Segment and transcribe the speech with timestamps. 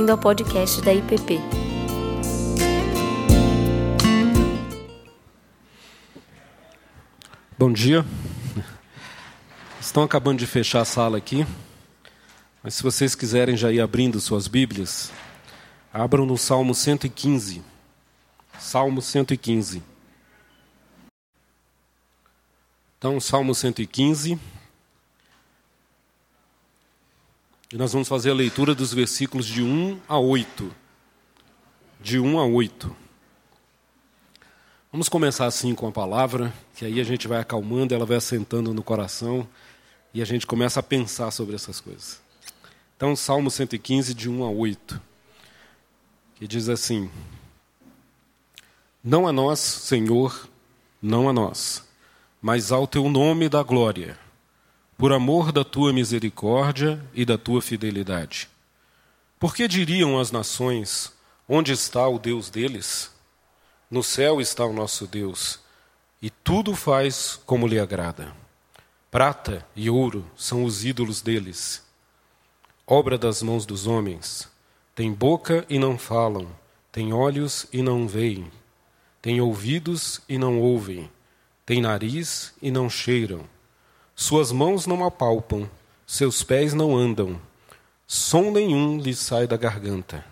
[0.00, 1.38] bem-vindo ao podcast da IPP.
[7.58, 8.04] Bom dia.
[9.78, 11.46] Estão acabando de fechar a sala aqui,
[12.62, 15.12] mas se vocês quiserem já ir abrindo suas Bíblias,
[15.92, 17.62] abram no Salmo 115.
[18.58, 19.82] Salmo 115.
[22.96, 24.38] Então, Salmo 115.
[27.72, 30.74] E nós vamos fazer a leitura dos versículos de 1 a 8.
[32.00, 32.96] De 1 a 8.
[34.90, 38.74] Vamos começar assim com a palavra, que aí a gente vai acalmando, ela vai assentando
[38.74, 39.46] no coração
[40.12, 42.20] e a gente começa a pensar sobre essas coisas.
[42.96, 45.00] Então, Salmo 115, de 1 a 8,
[46.34, 47.08] que diz assim:
[49.02, 50.48] Não a nós, Senhor,
[51.00, 51.84] não a nós,
[52.42, 54.18] mas ao teu nome da glória
[55.00, 58.50] por amor da tua misericórdia e da tua fidelidade.
[59.38, 61.10] Por que diriam as nações:
[61.48, 63.10] Onde está o Deus deles?
[63.90, 65.58] No céu está o nosso Deus,
[66.20, 68.36] e tudo faz como lhe agrada.
[69.10, 71.82] Prata e ouro são os ídolos deles,
[72.86, 74.50] obra das mãos dos homens.
[74.94, 76.46] Tem boca e não falam,
[76.92, 78.52] tem olhos e não veem,
[79.22, 81.10] tem ouvidos e não ouvem,
[81.64, 83.48] tem nariz e não cheiram
[84.20, 85.66] suas mãos não apalpam,
[86.06, 87.40] seus pés não andam,
[88.06, 90.22] som nenhum lhes sai da garganta.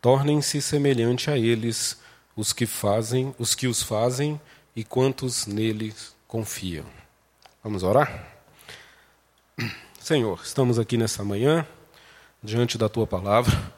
[0.00, 2.00] Tornem-se semelhante a eles
[2.34, 4.40] os que fazem, os que os fazem
[4.74, 6.86] e quantos neles confiam.
[7.62, 8.26] Vamos orar?
[10.00, 11.66] Senhor, estamos aqui nessa manhã
[12.42, 13.74] diante da tua palavra.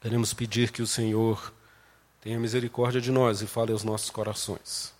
[0.00, 1.52] Queremos pedir que o Senhor
[2.22, 4.94] tenha misericórdia de nós e fale aos nossos corações.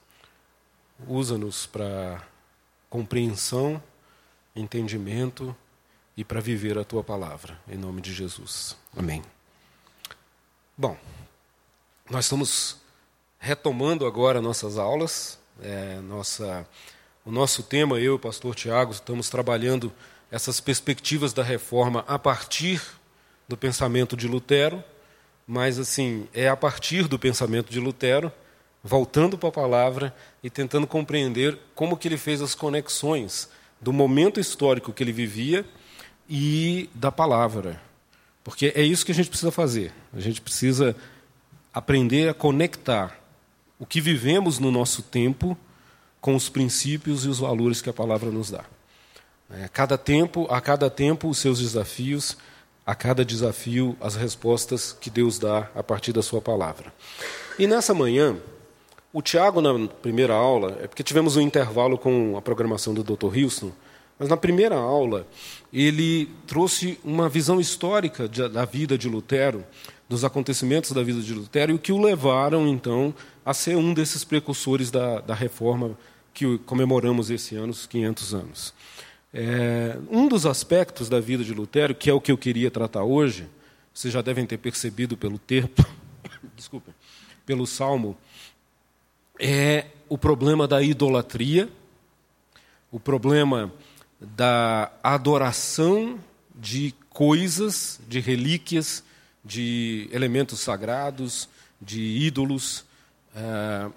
[1.08, 2.33] Usa-nos para
[2.94, 3.82] compreensão,
[4.54, 5.52] entendimento
[6.16, 7.58] e para viver a tua palavra.
[7.68, 8.76] Em nome de Jesus.
[8.96, 9.20] Amém.
[10.78, 10.96] Bom,
[12.08, 12.76] nós estamos
[13.36, 15.40] retomando agora nossas aulas.
[15.60, 16.64] É, nossa,
[17.24, 19.92] o nosso tema, eu e o pastor Tiago, estamos trabalhando
[20.30, 22.80] essas perspectivas da reforma a partir
[23.48, 24.84] do pensamento de Lutero,
[25.48, 28.32] mas assim, é a partir do pensamento de Lutero
[28.84, 33.48] voltando para a palavra e tentando compreender como que ele fez as conexões
[33.80, 35.64] do momento histórico que ele vivia
[36.28, 37.80] e da palavra.
[38.44, 39.90] Porque é isso que a gente precisa fazer.
[40.12, 40.94] A gente precisa
[41.72, 43.18] aprender a conectar
[43.78, 45.56] o que vivemos no nosso tempo
[46.20, 48.64] com os princípios e os valores que a palavra nos dá.
[49.64, 52.36] A cada tempo, a cada tempo os seus desafios,
[52.84, 56.92] a cada desafio as respostas que Deus dá a partir da sua palavra.
[57.58, 58.36] E nessa manhã,
[59.14, 63.26] o Tiago, na primeira aula, é porque tivemos um intervalo com a programação do Dr.
[63.26, 63.70] Wilson,
[64.18, 65.24] mas na primeira aula
[65.72, 69.64] ele trouxe uma visão histórica da vida de Lutero,
[70.08, 73.14] dos acontecimentos da vida de Lutero e o que o levaram, então,
[73.46, 75.96] a ser um desses precursores da, da reforma
[76.32, 78.74] que comemoramos esse ano, os 500 anos.
[79.32, 83.04] É, um dos aspectos da vida de Lutero, que é o que eu queria tratar
[83.04, 83.46] hoje,
[83.92, 85.86] vocês já devem ter percebido pelo tempo,
[86.56, 86.92] desculpa,
[87.46, 88.16] pelo salmo
[89.38, 91.68] é o problema da idolatria,
[92.90, 93.72] o problema
[94.20, 96.18] da adoração
[96.54, 99.02] de coisas, de relíquias,
[99.44, 101.48] de elementos sagrados,
[101.80, 102.84] de ídolos,
[103.34, 103.90] é,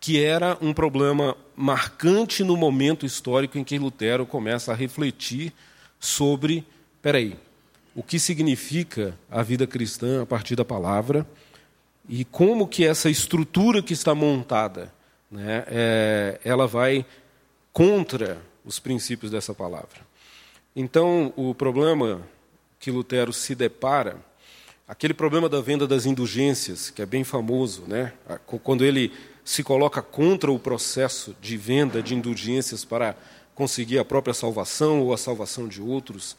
[0.00, 5.52] que era um problema marcante no momento histórico em que Lutero começa a refletir
[5.98, 6.64] sobre,
[7.00, 7.36] peraí,
[7.94, 11.26] o que significa a vida cristã a partir da palavra
[12.08, 14.92] e como que essa estrutura que está montada,
[15.30, 17.04] né, é, ela vai
[17.72, 20.06] contra os princípios dessa palavra.
[20.76, 22.22] Então, o problema
[22.78, 24.16] que Lutero se depara,
[24.86, 28.12] aquele problema da venda das indulgências, que é bem famoso, né,
[28.62, 29.12] quando ele
[29.44, 33.16] se coloca contra o processo de venda de indulgências para
[33.54, 36.36] conseguir a própria salvação ou a salvação de outros,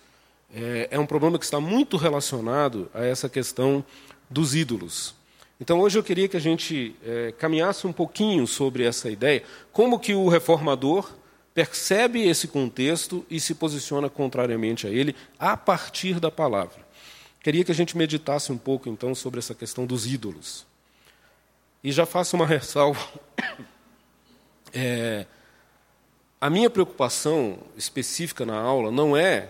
[0.54, 3.84] é, é um problema que está muito relacionado a essa questão
[4.30, 5.16] dos ídolos.
[5.60, 9.42] Então, hoje eu queria que a gente é, caminhasse um pouquinho sobre essa ideia,
[9.72, 11.10] como que o reformador
[11.54, 16.86] percebe esse contexto e se posiciona contrariamente a ele a partir da palavra.
[17.42, 20.66] Queria que a gente meditasse um pouco, então, sobre essa questão dos ídolos.
[21.82, 23.00] E já faço uma ressalva.
[24.74, 25.26] É,
[26.42, 29.48] a minha preocupação específica na aula não é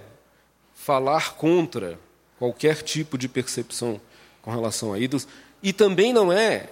[0.75, 1.98] falar contra
[2.38, 4.00] qualquer tipo de percepção
[4.44, 5.28] com relação a ídolos,
[5.62, 6.69] e também não é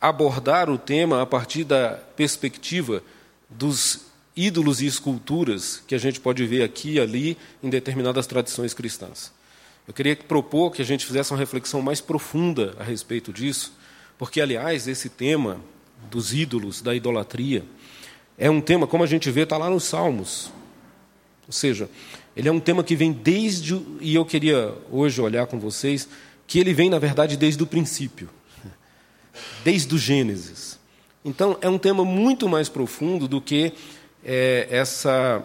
[0.00, 3.02] abordar o tema a partir da perspectiva
[3.48, 4.06] dos
[4.36, 9.32] ídolos e esculturas que a gente pode ver aqui e ali em determinadas tradições cristãs.
[9.88, 13.72] Eu queria propor que a gente fizesse uma reflexão mais profunda a respeito disso,
[14.18, 15.60] porque, aliás, esse tema
[16.10, 17.64] dos ídolos, da idolatria,
[18.36, 20.52] é um tema, como a gente vê, está lá nos Salmos.
[21.46, 21.88] Ou seja,
[22.36, 23.80] ele é um tema que vem desde.
[24.00, 26.08] E eu queria hoje olhar com vocês
[26.46, 28.28] que ele vem, na verdade, desde o princípio
[29.64, 30.78] desde o Gênesis.
[31.24, 33.72] Então, é um tema muito mais profundo do que
[34.24, 35.44] é, essa,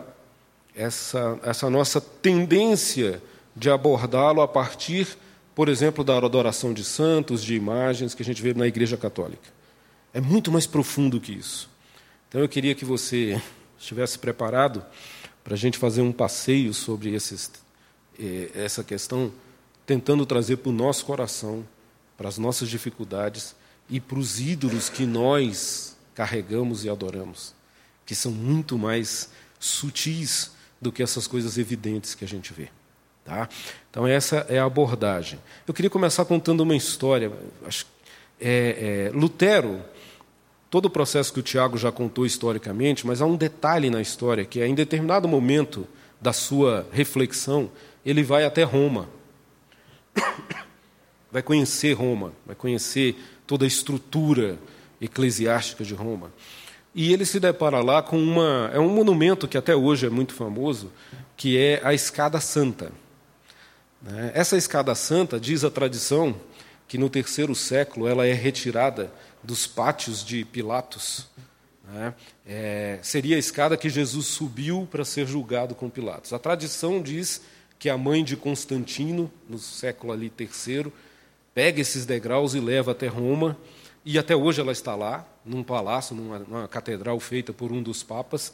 [0.76, 3.22] essa, essa nossa tendência
[3.56, 5.08] de abordá-lo a partir,
[5.56, 9.50] por exemplo, da adoração de santos, de imagens que a gente vê na Igreja Católica.
[10.14, 11.70] É muito mais profundo que isso.
[12.30, 13.42] Então, eu queria que você
[13.78, 14.86] estivesse preparado
[15.44, 17.52] para a gente fazer um passeio sobre esses,
[18.20, 19.32] eh, essa questão,
[19.86, 21.66] tentando trazer para o nosso coração,
[22.18, 23.56] para as nossas dificuldades,
[23.90, 27.54] e para os ídolos que nós carregamos e adoramos,
[28.06, 29.30] que são muito mais
[29.60, 32.70] sutis do que essas coisas evidentes que a gente vê.
[33.24, 33.48] Tá?
[33.90, 35.40] Então, essa é a abordagem.
[35.68, 37.32] Eu queria começar contando uma história.
[38.40, 39.82] É, é, Lutero,
[40.70, 44.44] todo o processo que o Tiago já contou historicamente, mas há um detalhe na história
[44.44, 45.88] que, é, em determinado momento
[46.20, 47.70] da sua reflexão,
[48.06, 49.08] ele vai até Roma.
[51.32, 53.16] Vai conhecer Roma, vai conhecer
[53.48, 54.60] toda a estrutura
[55.00, 56.30] eclesiástica de Roma.
[56.94, 58.70] E ele se depara lá com uma.
[58.74, 60.92] É um monumento que até hoje é muito famoso,
[61.38, 62.92] que é a Escada Santa.
[64.02, 64.32] Né?
[64.36, 66.36] Essa Escada Santa, diz a tradição,
[66.86, 69.10] que no terceiro século ela é retirada
[69.42, 71.30] dos pátios de Pilatos.
[71.88, 72.14] Né?
[72.46, 76.34] É, seria a escada que Jesus subiu para ser julgado com Pilatos.
[76.34, 77.42] A tradição diz
[77.82, 80.94] que a mãe de Constantino, no século ali terceiro,
[81.52, 83.58] pega esses degraus e leva até Roma,
[84.06, 88.04] e até hoje ela está lá, num palácio, numa, numa catedral feita por um dos
[88.04, 88.54] papas.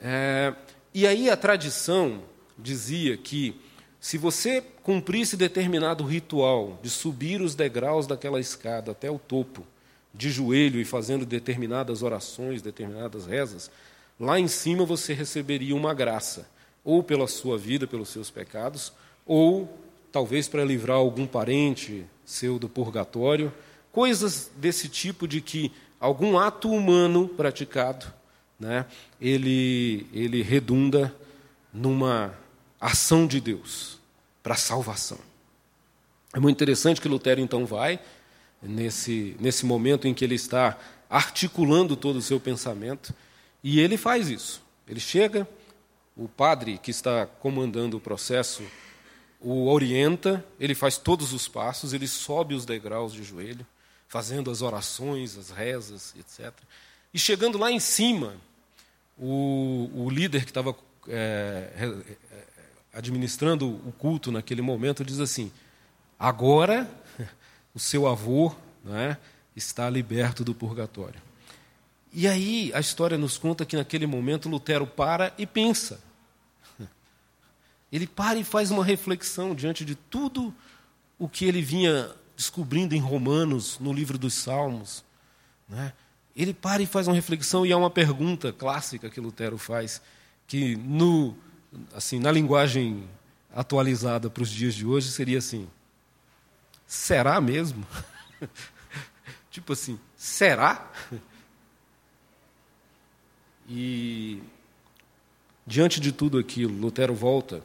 [0.00, 0.54] É,
[0.94, 2.22] e aí a tradição
[2.58, 3.54] dizia que
[4.00, 9.62] se você cumprisse determinado ritual de subir os degraus daquela escada até o topo,
[10.14, 13.70] de joelho e fazendo determinadas orações, determinadas rezas,
[14.18, 16.48] lá em cima você receberia uma graça,
[16.84, 18.92] ou pela sua vida, pelos seus pecados,
[19.26, 19.78] ou
[20.12, 23.52] talvez para livrar algum parente seu do purgatório,
[23.90, 28.06] coisas desse tipo de que algum ato humano praticado,
[28.60, 28.86] né,
[29.20, 31.14] ele, ele redunda
[31.72, 32.34] numa
[32.80, 33.98] ação de Deus
[34.42, 35.18] para salvação.
[36.34, 37.98] É muito interessante que Lutero então vai
[38.62, 40.78] nesse, nesse momento em que ele está
[41.08, 43.14] articulando todo o seu pensamento
[43.62, 44.62] e ele faz isso.
[44.86, 45.48] Ele chega,
[46.16, 48.62] o padre que está comandando o processo
[49.40, 53.66] o orienta, ele faz todos os passos, ele sobe os degraus de joelho,
[54.08, 56.50] fazendo as orações, as rezas, etc.
[57.12, 58.36] E chegando lá em cima,
[59.18, 60.74] o, o líder que estava
[61.08, 62.16] é, é,
[62.94, 65.52] administrando o culto naquele momento diz assim:
[66.18, 66.90] agora
[67.74, 69.18] o seu avô né,
[69.54, 71.20] está liberto do purgatório.
[72.14, 76.00] E aí a história nos conta que naquele momento Lutero para e pensa.
[77.90, 80.54] Ele para e faz uma reflexão diante de tudo
[81.18, 85.04] o que ele vinha descobrindo em Romanos, no livro dos Salmos.
[85.68, 85.92] Né?
[86.36, 90.00] Ele para e faz uma reflexão, e há uma pergunta clássica que Lutero faz,
[90.46, 91.36] que no,
[91.94, 93.08] assim, na linguagem
[93.52, 95.68] atualizada para os dias de hoje seria assim:
[96.86, 97.86] será mesmo?
[99.50, 100.90] tipo assim, será?
[103.68, 104.40] E
[105.66, 107.62] diante de tudo aquilo, Lutero volta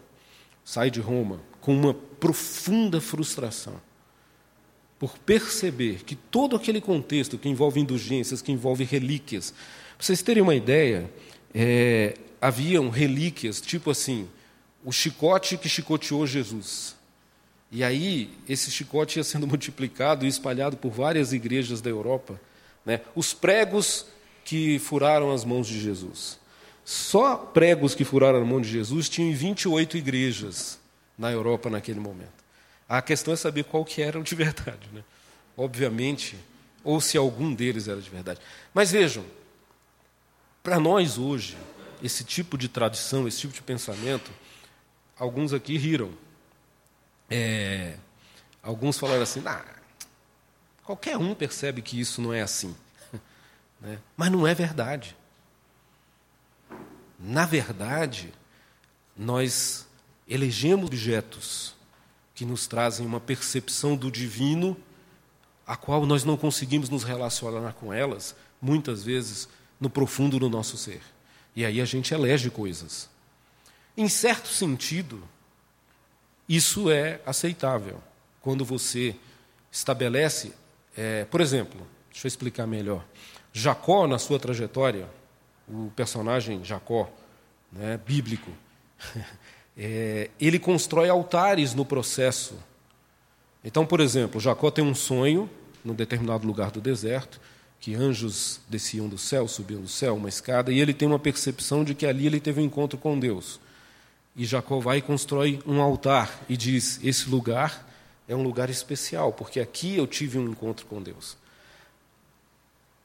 [0.63, 3.81] sai de Roma com uma profunda frustração
[4.99, 9.51] por perceber que todo aquele contexto que envolve indulgências, que envolve relíquias,
[9.97, 11.09] para vocês terem uma ideia,
[11.53, 14.27] é, haviam relíquias, tipo assim,
[14.83, 16.95] o chicote que chicoteou Jesus.
[17.71, 22.39] E aí, esse chicote ia sendo multiplicado e espalhado por várias igrejas da Europa.
[22.85, 23.01] Né?
[23.15, 24.05] Os pregos
[24.43, 26.39] que furaram as mãos de Jesus.
[26.83, 30.79] Só pregos que furaram a mão de Jesus tinham 28 igrejas
[31.17, 32.39] na Europa naquele momento.
[32.87, 35.03] A questão é saber qual que eram de verdade, né?
[35.59, 36.37] obviamente,
[36.83, 38.39] ou se algum deles era de verdade.
[38.73, 39.25] Mas vejam,
[40.63, 41.57] para nós hoje,
[42.01, 44.31] esse tipo de tradição, esse tipo de pensamento,
[45.17, 46.11] alguns aqui riram.
[47.29, 47.95] É,
[48.63, 49.65] alguns falaram assim, ah,
[50.83, 52.73] qualquer um percebe que isso não é assim.
[53.81, 53.99] Né?
[54.15, 55.15] Mas não é verdade.
[57.19, 58.33] Na verdade,
[59.17, 59.87] nós
[60.27, 61.75] elegemos objetos
[62.33, 64.77] que nos trazem uma percepção do divino,
[65.67, 70.77] a qual nós não conseguimos nos relacionar com elas, muitas vezes, no profundo do nosso
[70.77, 71.01] ser.
[71.55, 73.09] E aí a gente elege coisas.
[73.97, 75.21] Em certo sentido,
[76.49, 78.01] Isso é aceitável
[78.41, 79.15] quando você
[79.71, 80.51] estabelece,
[80.97, 81.79] é, por exemplo,
[82.11, 83.05] deixa eu explicar melhor.
[83.59, 85.05] Jacó, na sua trajetória,
[85.67, 87.11] o personagem Jacó,
[87.71, 88.49] né, bíblico,
[89.77, 92.55] é, ele constrói altares no processo.
[93.63, 95.49] Então, por exemplo, Jacó tem um sonho
[95.83, 97.39] num determinado lugar do deserto,
[97.81, 101.83] que anjos desciam do céu, subiam do céu, uma escada, e ele tem uma percepção
[101.83, 103.59] de que ali ele teve um encontro com Deus.
[104.35, 107.85] E Jacó vai e constrói um altar e diz: Esse lugar
[108.27, 111.37] é um lugar especial, porque aqui eu tive um encontro com Deus.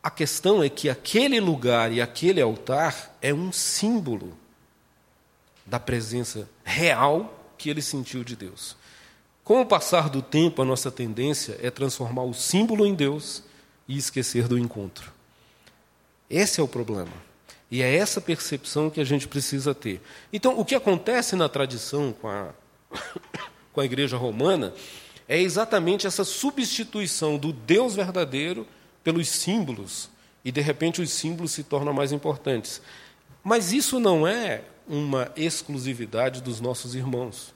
[0.05, 4.37] A questão é que aquele lugar e aquele altar é um símbolo
[5.65, 8.77] da presença real que ele sentiu de Deus.
[9.43, 13.45] Com o passar do tempo, a nossa tendência é transformar o símbolo em Deus
[13.89, 15.11] e esquecer do encontro.
[16.29, 17.13] Esse é o problema.
[17.71, 20.03] E é essa percepção que a gente precisa ter.
[20.31, 22.51] Então, o que acontece na tradição com a,
[23.73, 24.75] com a igreja romana
[25.27, 28.67] é exatamente essa substituição do Deus verdadeiro
[29.05, 30.09] pelos símbolos,
[30.45, 32.81] e de repente os símbolos se tornam mais importantes.
[33.45, 37.55] Mas isso não é uma exclusividade dos nossos irmãos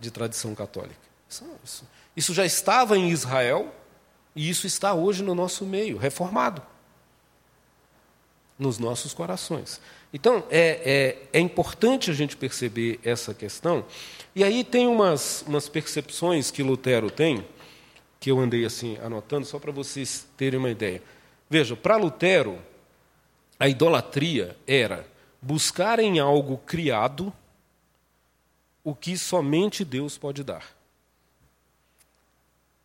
[0.00, 1.12] de tradição católica.
[2.16, 3.74] Isso, já estava em Israel
[4.34, 6.62] e isso está hoje no nosso meio, reformado
[8.58, 9.80] nos nossos corações.
[10.12, 13.84] Então, é, é, é, importante a gente perceber essa questão.
[14.34, 17.44] E aí tem umas, umas percepções que Lutero tem,
[18.22, 21.02] que eu andei assim anotando, só para vocês terem uma ideia.
[21.50, 22.56] Veja, para Lutero,
[23.58, 25.04] a idolatria era
[25.42, 27.32] buscar em algo criado
[28.84, 30.64] o que somente Deus pode dar.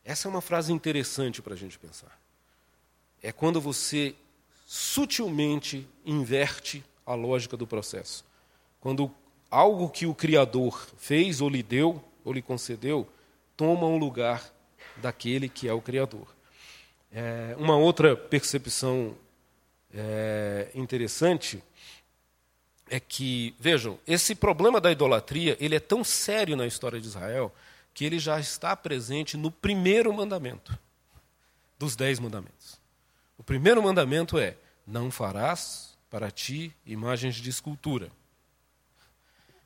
[0.03, 2.19] Essa é uma frase interessante para a gente pensar.
[3.21, 4.15] É quando você
[4.65, 8.25] sutilmente inverte a lógica do processo.
[8.81, 9.11] Quando
[9.51, 13.07] algo que o Criador fez ou lhe deu ou lhe concedeu
[13.55, 14.56] toma um lugar
[15.01, 16.27] daquele que é o Criador.
[17.11, 19.15] É, uma outra percepção
[19.93, 21.63] é, interessante
[22.89, 27.53] é que, vejam, esse problema da idolatria ele é tão sério na história de Israel
[27.93, 30.77] que ele já está presente no primeiro mandamento
[31.79, 32.79] dos dez mandamentos.
[33.37, 38.11] O primeiro mandamento é: não farás para ti imagens de escultura.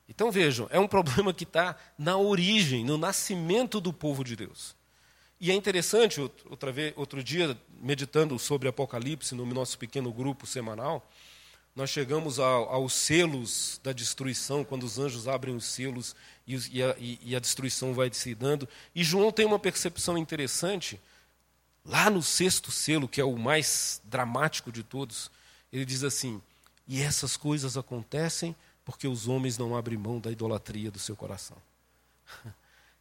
[0.08, 4.74] Então vejam, é um problema que está na origem, no nascimento do povo de Deus.
[5.42, 11.06] E é interessante, outra vez, outro dia, meditando sobre Apocalipse no nosso pequeno grupo semanal,
[11.76, 16.82] nós chegamos ao, aos selos da destruição, quando os anjos abrem os selos e, e,
[16.82, 18.66] a, e a destruição vai se dando.
[18.94, 20.98] E João tem uma percepção interessante
[21.84, 25.30] Lá no sexto selo, que é o mais dramático de todos,
[25.72, 26.40] ele diz assim:
[26.86, 31.56] E essas coisas acontecem porque os homens não abrem mão da idolatria do seu coração.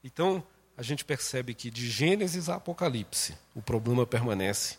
[0.04, 0.44] Então,
[0.78, 4.78] a gente percebe que de Gênesis a Apocalipse, o problema permanece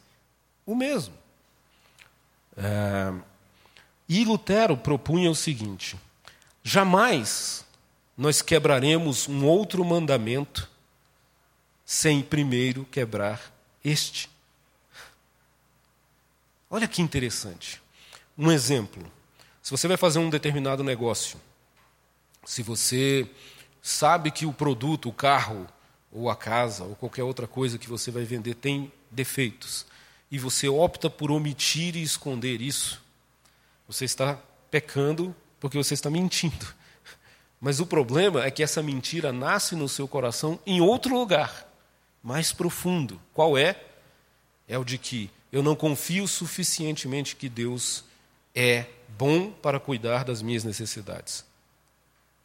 [0.67, 1.15] o mesmo.
[2.57, 3.13] É,
[4.09, 5.97] e Lutero propunha o seguinte:
[6.63, 7.65] jamais
[8.17, 10.69] nós quebraremos um outro mandamento
[11.85, 13.53] sem primeiro quebrar
[13.85, 14.31] este.
[16.71, 17.83] Olha que interessante.
[18.37, 19.05] Um exemplo.
[19.63, 21.39] Se você vai fazer um determinado negócio,
[22.45, 23.29] se você
[23.81, 25.69] sabe que o produto, o carro,
[26.13, 29.87] ou a casa, ou qualquer outra coisa que você vai vender tem defeitos,
[30.31, 33.03] e você opta por omitir e esconder isso,
[33.87, 34.39] você está
[34.71, 36.67] pecando porque você está mentindo.
[37.61, 41.69] Mas o problema é que essa mentira nasce no seu coração em outro lugar
[42.23, 43.21] mais profundo.
[43.35, 43.81] Qual é?
[44.69, 48.05] É o de que eu não confio suficientemente que Deus
[48.55, 48.87] é
[49.19, 51.45] bom para cuidar das minhas necessidades.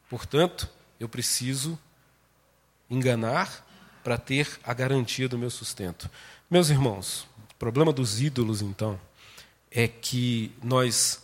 [0.09, 0.69] Portanto,
[0.99, 1.79] eu preciso
[2.89, 3.65] enganar
[4.03, 6.09] para ter a garantia do meu sustento.
[6.49, 8.99] Meus irmãos, o problema dos ídolos, então,
[9.69, 11.23] é que nós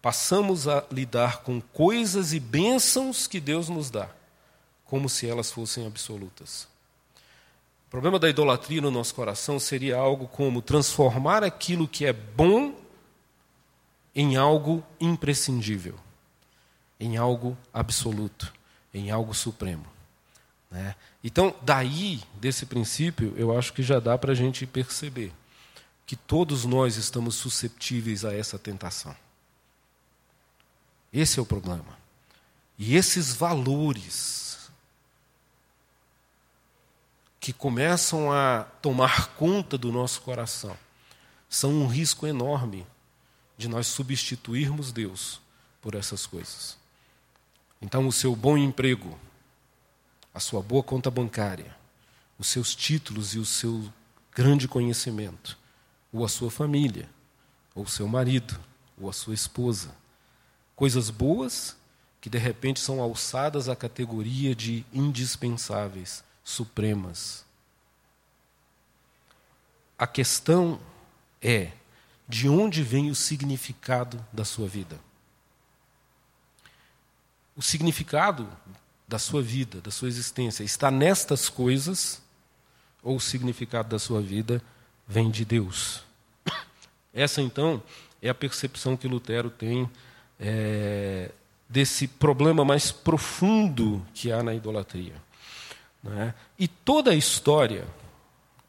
[0.00, 4.08] passamos a lidar com coisas e bênçãos que Deus nos dá,
[4.84, 6.66] como se elas fossem absolutas.
[7.86, 12.74] O problema da idolatria no nosso coração seria algo como transformar aquilo que é bom
[14.14, 15.94] em algo imprescindível,
[16.98, 18.52] em algo absoluto,
[18.92, 19.84] em algo supremo.
[20.72, 20.96] Né?
[21.22, 25.30] Então, daí, desse princípio, eu acho que já dá para a gente perceber
[26.06, 29.14] que todos nós estamos susceptíveis a essa tentação.
[31.12, 31.98] Esse é o problema.
[32.78, 34.70] E esses valores
[37.38, 40.76] que começam a tomar conta do nosso coração
[41.50, 42.86] são um risco enorme
[43.58, 45.38] de nós substituirmos Deus
[45.82, 46.78] por essas coisas.
[47.80, 49.18] Então, o seu bom emprego,
[50.34, 51.76] a sua boa conta bancária,
[52.38, 53.92] os seus títulos e o seu
[54.34, 55.58] grande conhecimento,
[56.12, 57.08] ou a sua família,
[57.74, 58.58] ou seu marido,
[58.98, 59.94] ou a sua esposa.
[60.74, 61.76] Coisas boas
[62.20, 67.44] que de repente são alçadas à categoria de indispensáveis, supremas.
[69.98, 70.80] A questão
[71.40, 71.72] é
[72.28, 74.98] de onde vem o significado da sua vida?
[77.56, 78.48] O significado
[79.12, 82.22] da sua vida, da sua existência, está nestas coisas
[83.02, 84.62] ou o significado da sua vida
[85.06, 86.02] vem de Deus?
[87.12, 87.82] Essa, então,
[88.22, 89.86] é a percepção que Lutero tem
[90.40, 91.30] é,
[91.68, 95.16] desse problema mais profundo que há na idolatria.
[96.02, 96.32] Né?
[96.58, 97.86] E toda a história,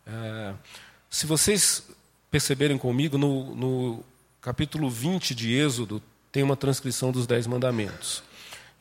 [0.05, 0.53] é,
[1.09, 1.88] se vocês
[2.29, 4.03] perceberem comigo, no, no
[4.41, 8.21] capítulo 20 de Êxodo, tem uma transcrição dos Dez Mandamentos.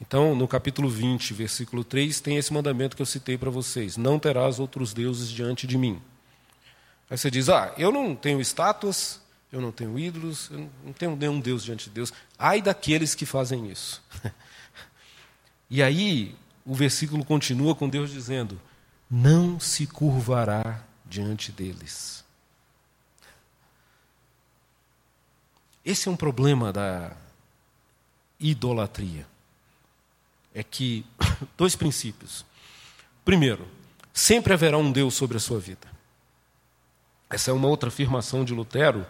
[0.04, 4.18] Então, no capítulo 20, versículo 3, tem esse mandamento que eu citei para vocês: Não
[4.18, 6.02] terás outros deuses diante de mim.
[7.08, 9.20] Aí você diz: Ah, eu não tenho estátuas,
[9.52, 12.12] eu não tenho ídolos, eu não tenho nenhum Deus diante de Deus.
[12.36, 14.02] Ai daqueles que fazem isso.
[15.70, 16.34] e aí,
[16.66, 18.60] o versículo continua com Deus dizendo:
[19.08, 22.24] Não se curvará diante deles.
[25.84, 27.16] Esse é um problema da
[28.40, 29.31] idolatria.
[30.54, 31.04] É que,
[31.56, 32.44] dois princípios.
[33.24, 33.66] Primeiro,
[34.12, 35.90] sempre haverá um Deus sobre a sua vida.
[37.30, 39.06] Essa é uma outra afirmação de Lutero,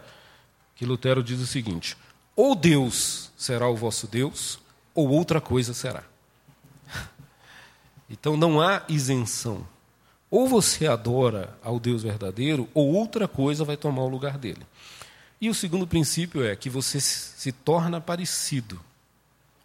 [0.75, 1.97] que Lutero diz o seguinte:
[2.35, 4.59] ou Deus será o vosso Deus,
[4.95, 6.03] ou outra coisa será.
[8.09, 9.65] Então não há isenção.
[10.29, 14.61] Ou você adora ao Deus verdadeiro, ou outra coisa vai tomar o lugar dele.
[15.41, 18.79] E o segundo princípio é que você se torna parecido,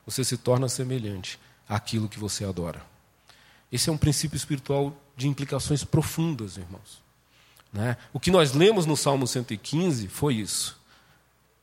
[0.06, 2.82] você se torna semelhante àquilo que você adora.
[3.70, 7.02] Esse é um princípio espiritual de implicações profundas, irmãos.
[7.72, 7.96] Né?
[8.12, 10.80] O que nós lemos no Salmo 115 foi isso.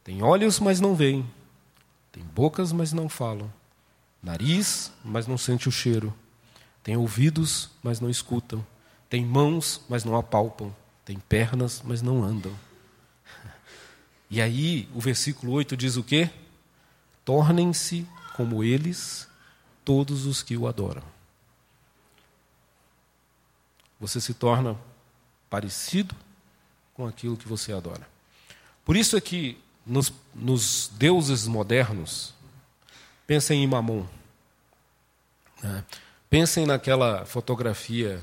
[0.04, 1.26] Tem olhos, mas não veem.
[2.12, 3.52] Tem bocas, mas não falam.
[4.22, 6.14] Nariz, mas não sente o cheiro.
[6.84, 8.66] Tem ouvidos, mas não escutam.
[9.10, 10.74] Tem mãos, mas não apalpam.
[11.04, 12.54] Tem pernas, mas não andam.
[14.28, 16.32] E aí, o versículo 8 diz o quê?
[17.24, 19.28] Tornem-se como eles
[19.86, 21.04] todos os que o adoram.
[24.00, 24.78] Você se torna
[25.50, 26.14] parecido
[26.94, 28.08] com aquilo que você adora.
[28.84, 32.34] Por isso é que nos, nos deuses modernos,
[33.26, 34.06] pensem em Mamon.
[35.62, 35.86] Né?
[36.30, 38.22] Pensem naquela fotografia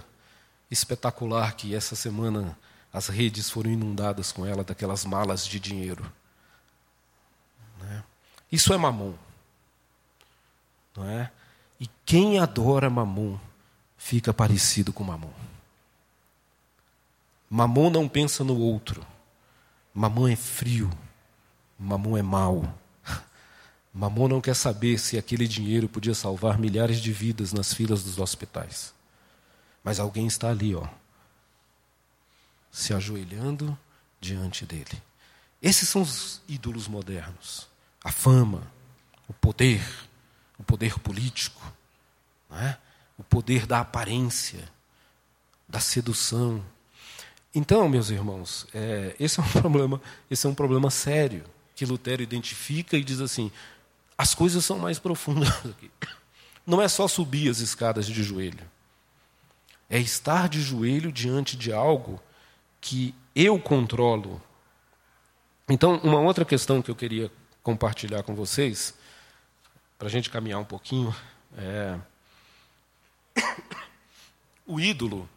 [0.71, 2.59] espetacular que essa semana
[2.93, 6.11] as redes foram inundadas com ela, daquelas malas de dinheiro.
[7.81, 8.05] Né?
[8.51, 9.15] Isso é mamon.
[10.95, 11.33] Não é?
[11.83, 13.37] E quem adora mamon
[13.99, 15.33] fica parecido com mamon.
[17.51, 19.05] Mamon não pensa no outro.
[19.93, 20.89] Mamon é frio.
[21.77, 22.73] Mamon é mau.
[23.93, 28.17] Mamon não quer saber se aquele dinheiro podia salvar milhares de vidas nas filas dos
[28.17, 28.95] hospitais.
[29.83, 30.87] Mas alguém está ali, ó,
[32.71, 33.77] se ajoelhando
[34.21, 35.03] diante dele.
[35.61, 37.67] Esses são os ídolos modernos.
[38.05, 38.63] A fama,
[39.27, 39.83] o poder,
[40.63, 41.61] o poder político,
[42.53, 42.77] é?
[43.19, 44.61] o poder da aparência,
[45.69, 46.65] da sedução.
[47.53, 51.45] Então, meus irmãos, é, esse é um problema, esse é um problema sério
[51.75, 53.51] que Lutero identifica e diz assim:
[54.17, 55.91] as coisas são mais profundas aqui.
[56.65, 58.65] Não é só subir as escadas de joelho,
[59.91, 62.23] é estar de joelho diante de algo
[62.81, 64.41] que eu controlo.
[65.69, 67.33] Então, uma outra questão que eu queria
[67.65, 68.95] compartilhar com vocês,
[70.03, 71.15] para a gente caminhar um pouquinho,
[71.57, 71.97] é.
[74.67, 75.29] O ídolo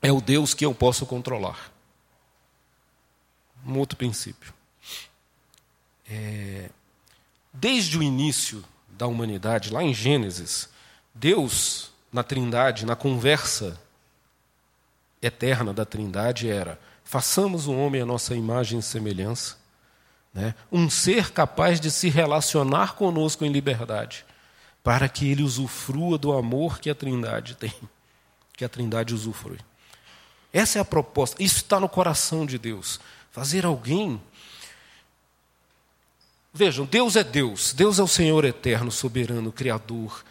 [0.00, 1.72] é o Deus que eu posso controlar.
[3.66, 4.54] Um outro princípio.
[6.08, 6.70] É,
[7.52, 10.68] desde o início da humanidade, lá em Gênesis,
[11.12, 13.76] Deus, na Trindade, na conversa
[15.20, 19.58] eterna da Trindade era: façamos o homem a nossa imagem e semelhança,
[20.34, 20.54] né?
[20.70, 24.26] um ser capaz de se relacionar conosco em liberdade,
[24.82, 27.72] para que ele usufrua do amor que a Trindade tem,
[28.56, 29.58] que a Trindade usufrui.
[30.52, 33.00] Essa é a proposta, isso está no coração de Deus.
[33.30, 34.20] Fazer alguém.
[36.52, 40.24] Vejam, Deus é Deus, Deus é o Senhor eterno, soberano, criador,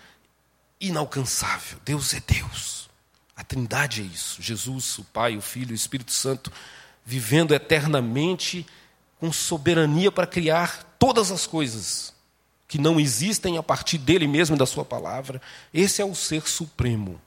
[0.80, 1.78] inalcançável.
[1.84, 2.90] Deus é Deus.
[3.36, 6.52] A Trindade é isso: Jesus, o Pai, o Filho o Espírito Santo,
[7.06, 8.66] vivendo eternamente
[9.24, 12.14] com soberania para criar todas as coisas
[12.68, 15.42] que não existem a partir dele mesmo e da sua palavra.
[15.74, 17.22] Esse é o ser supremo.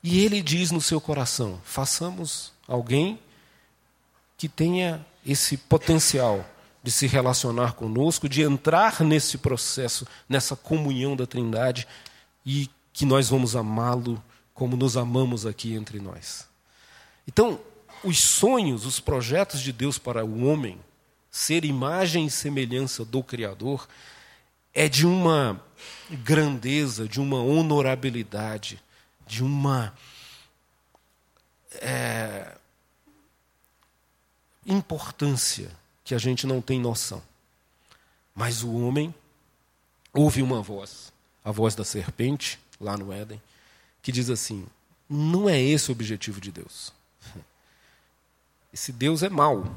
[0.00, 3.18] E ele diz no seu coração: façamos alguém
[4.38, 6.48] que tenha esse potencial
[6.80, 11.88] de se relacionar conosco, de entrar nesse processo, nessa comunhão da Trindade
[12.46, 14.22] e que nós vamos amá-lo
[14.54, 16.46] como nos amamos aqui entre nós.
[17.26, 17.58] Então,
[18.04, 20.78] os sonhos, os projetos de Deus para o homem,
[21.30, 23.88] ser imagem e semelhança do Criador,
[24.74, 25.60] é de uma
[26.10, 28.82] grandeza, de uma honorabilidade,
[29.26, 29.94] de uma
[31.80, 32.56] é,
[34.66, 35.70] importância
[36.04, 37.22] que a gente não tem noção.
[38.34, 39.14] Mas o homem
[40.12, 41.12] ouve uma voz,
[41.44, 43.40] a voz da serpente, lá no Éden,
[44.02, 44.66] que diz assim:
[45.08, 46.92] não é esse o objetivo de Deus.
[48.72, 49.76] Esse Deus é mau.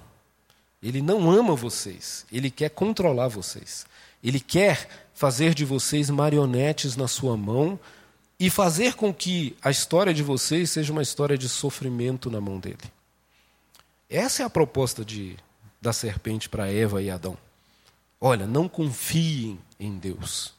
[0.81, 2.25] Ele não ama vocês.
[2.31, 3.85] Ele quer controlar vocês.
[4.23, 7.79] Ele quer fazer de vocês marionetes na sua mão
[8.39, 12.59] e fazer com que a história de vocês seja uma história de sofrimento na mão
[12.59, 12.77] dele.
[14.09, 15.37] Essa é a proposta de,
[15.81, 17.37] da serpente para Eva e Adão.
[18.19, 20.53] Olha, não confiem em Deus.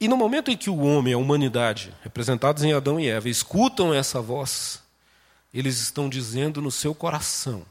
[0.00, 3.92] E no momento em que o homem, a humanidade, representados em Adão e Eva, escutam
[3.92, 4.82] essa voz,
[5.52, 7.66] eles estão dizendo no seu coração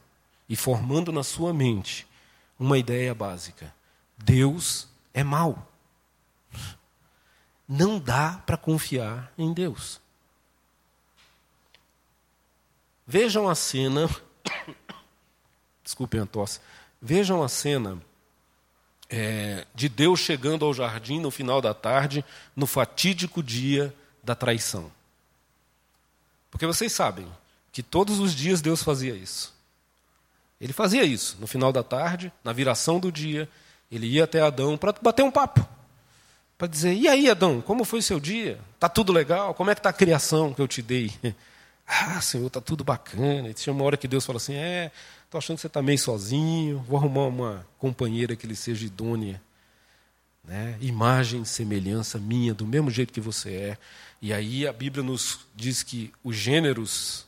[0.47, 2.07] e formando na sua mente
[2.57, 3.73] uma ideia básica:
[4.17, 5.67] Deus é mau.
[7.67, 10.01] Não dá para confiar em Deus.
[13.05, 14.09] Vejam a cena.
[15.83, 16.59] Desculpem a tosse.
[17.01, 18.01] Vejam a cena
[19.09, 24.91] é, de Deus chegando ao jardim no final da tarde, no fatídico dia da traição.
[26.51, 27.27] Porque vocês sabem
[27.71, 29.53] que todos os dias Deus fazia isso.
[30.59, 33.47] Ele fazia isso no final da tarde, na viração do dia,
[33.91, 35.65] ele ia até Adão para bater um papo
[36.59, 38.59] para dizer: E aí, Adão, como foi seu dia?
[38.75, 39.53] Está tudo legal?
[39.53, 41.11] Como é que está a criação que eu te dei?
[41.91, 43.49] Ah, Senhor, está tudo bacana.
[43.49, 44.91] E tinha uma hora que Deus fala assim: É,
[45.25, 49.41] estou achando que você está meio sozinho, vou arrumar uma companheira que lhe seja idônea.
[50.43, 50.77] Né?
[50.81, 53.77] Imagem, semelhança minha, do mesmo jeito que você é.
[54.21, 57.25] E aí a Bíblia nos diz que os gêneros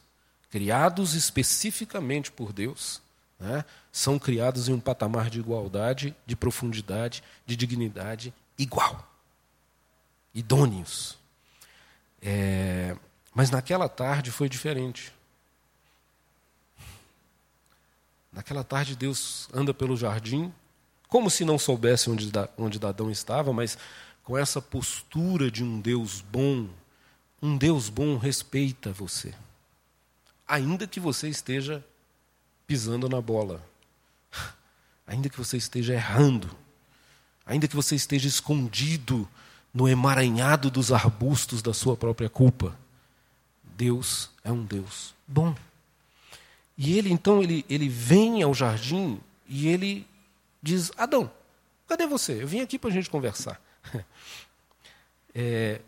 [0.52, 3.02] criados especificamente por Deus
[3.40, 9.08] né, são criados em um patamar de igualdade, de profundidade, de dignidade igual
[10.34, 11.18] idôneos.
[12.22, 12.96] É,
[13.34, 15.12] mas naquela tarde foi diferente.
[18.32, 20.54] Naquela tarde Deus anda pelo jardim,
[21.08, 23.78] como se não soubesse onde, onde Adão estava, mas
[24.24, 26.70] com essa postura de um Deus bom.
[27.42, 29.34] Um Deus bom respeita você,
[30.52, 31.82] ainda que você esteja
[32.68, 33.64] pisando na bola,
[35.08, 36.54] ainda que você esteja errando,
[37.46, 39.28] ainda que você esteja escondido
[39.74, 42.78] no emaranhado dos arbustos da sua própria culpa.
[43.64, 45.56] Deus é um Deus bom.
[46.78, 50.06] E ele então ele, ele vem ao jardim e ele
[50.62, 51.32] diz: Adão,
[51.88, 52.44] cadê você?
[52.44, 53.60] Eu vim aqui para a gente conversar.
[55.34, 55.80] É,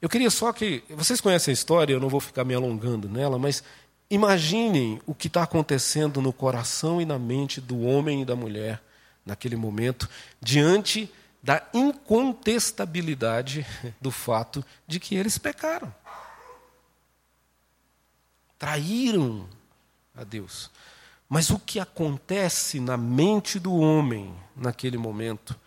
[0.00, 0.82] eu queria só que.
[0.88, 3.62] Vocês conhecem a história, eu não vou ficar me alongando nela, mas
[4.10, 8.82] imaginem o que está acontecendo no coração e na mente do homem e da mulher
[9.24, 10.08] naquele momento,
[10.40, 13.66] diante da incontestabilidade
[14.00, 15.94] do fato de que eles pecaram.
[18.58, 19.48] Traíram
[20.16, 20.70] a Deus.
[21.28, 25.58] Mas o que acontece na mente do homem naquele momento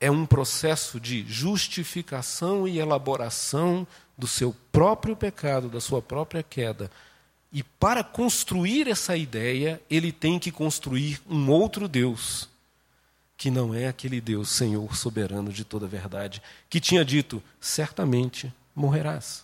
[0.00, 3.86] é um processo de justificação e elaboração
[4.16, 6.90] do seu próprio pecado, da sua própria queda.
[7.56, 12.50] E para construir essa ideia, ele tem que construir um outro Deus
[13.34, 19.42] que não é aquele Deus, Senhor soberano de toda verdade, que tinha dito: certamente morrerás.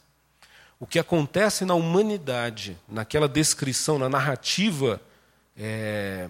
[0.78, 5.00] O que acontece na humanidade, naquela descrição, na narrativa,
[5.56, 6.28] é,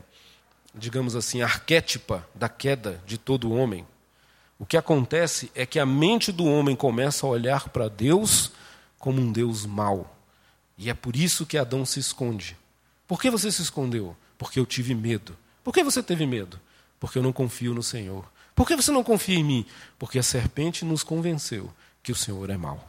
[0.72, 3.84] digamos assim, arquétipa da queda de todo homem,
[4.56, 8.52] o que acontece é que a mente do homem começa a olhar para Deus
[9.00, 10.21] como um Deus mau.
[10.82, 12.56] E é por isso que Adão se esconde.
[13.06, 14.16] Por que você se escondeu?
[14.36, 15.38] Porque eu tive medo.
[15.62, 16.58] Por que você teve medo?
[16.98, 18.24] Porque eu não confio no Senhor.
[18.52, 19.66] Por que você não confia em mim?
[19.96, 22.84] Porque a serpente nos convenceu que o Senhor é mau.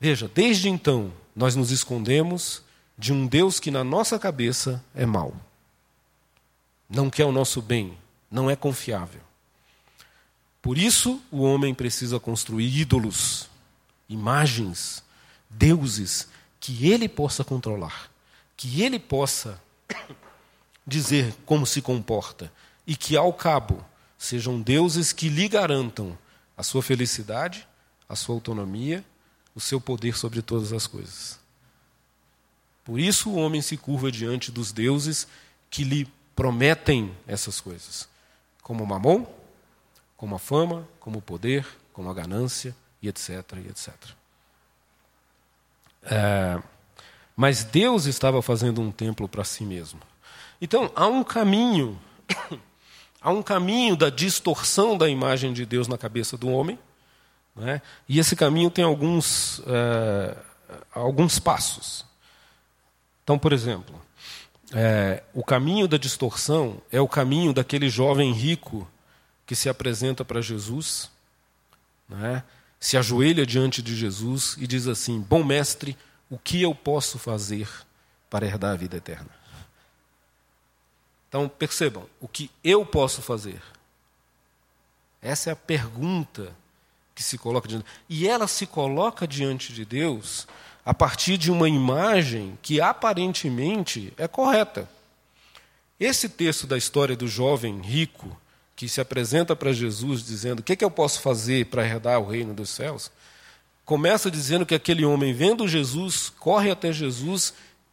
[0.00, 2.64] Veja, desde então, nós nos escondemos
[2.98, 5.32] de um Deus que na nossa cabeça é mau.
[6.88, 7.96] Não quer o nosso bem,
[8.28, 9.20] não é confiável.
[10.60, 13.48] Por isso, o homem precisa construir ídolos,
[14.08, 15.04] imagens,
[15.48, 16.26] deuses
[16.60, 18.10] que ele possa controlar,
[18.56, 19.60] que ele possa
[20.86, 22.52] dizer como se comporta
[22.86, 23.84] e que, ao cabo,
[24.18, 26.16] sejam deuses que lhe garantam
[26.56, 27.66] a sua felicidade,
[28.08, 29.04] a sua autonomia,
[29.54, 31.40] o seu poder sobre todas as coisas.
[32.84, 35.26] Por isso o homem se curva diante dos deuses
[35.70, 38.08] que lhe prometem essas coisas,
[38.62, 39.26] como o mamon,
[40.16, 43.28] como a fama, como o poder, como a ganância, e etc.
[43.64, 43.94] E etc.
[46.02, 46.60] É,
[47.36, 50.00] mas Deus estava fazendo um templo para si mesmo.
[50.60, 51.98] Então há um caminho,
[53.20, 56.78] há um caminho da distorção da imagem de Deus na cabeça do homem,
[57.56, 57.82] né?
[58.08, 60.36] e esse caminho tem alguns, é,
[60.94, 62.04] alguns passos.
[63.22, 63.94] Então, por exemplo,
[64.72, 68.88] é, o caminho da distorção é o caminho daquele jovem rico
[69.46, 71.10] que se apresenta para Jesus,
[72.08, 72.44] né?
[72.80, 75.96] Se ajoelha diante de Jesus e diz assim: Bom mestre,
[76.30, 77.68] o que eu posso fazer
[78.30, 79.28] para herdar a vida eterna?
[81.28, 83.62] Então, percebam, o que eu posso fazer?
[85.22, 86.52] Essa é a pergunta
[87.14, 87.84] que se coloca diante.
[88.08, 90.48] E ela se coloca diante de Deus
[90.84, 94.88] a partir de uma imagem que aparentemente é correta.
[96.00, 98.34] Esse texto da história do jovem rico
[98.80, 102.18] que se apresenta para Jesus dizendo: O que, é que eu posso fazer para herdar
[102.18, 103.10] o reino dos céus?
[103.84, 107.52] Começa dizendo que aquele homem, vendo Jesus, corre até Jesus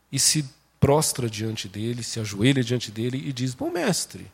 [0.10, 4.32] e se prostra diante dele, se ajoelha diante dele e diz: Bom mestre,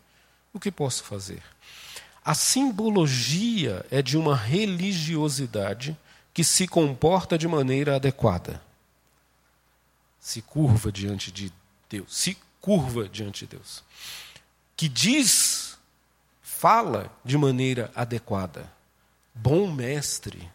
[0.54, 1.42] o que posso fazer?
[2.24, 5.98] A simbologia é de uma religiosidade
[6.36, 8.62] que se comporta de maneira adequada.
[10.20, 11.52] Se curva diante de
[11.90, 13.84] Deus, se curva diante de Deus.
[14.78, 15.53] Que diz
[16.64, 18.72] fala de maneira adequada.
[19.36, 20.50] Bom mestre,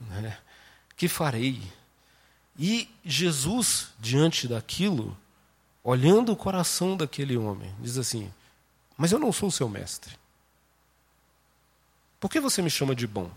[0.00, 0.38] né?
[0.96, 1.60] que farei?
[2.56, 5.18] E Jesus, diante daquilo,
[5.82, 8.32] olhando o coração daquele homem, diz assim:
[8.96, 10.16] Mas eu não sou seu mestre.
[12.20, 13.28] Por que você me chama de bom?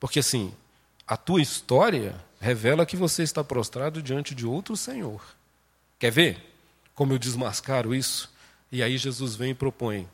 [0.00, 0.50] Porque assim,
[1.06, 5.20] a tua história revela que você está prostrado diante de outro Senhor.
[5.98, 6.56] Quer ver
[6.94, 8.34] como eu desmascaro isso?
[8.70, 10.08] E aí Jesus vem e propõe: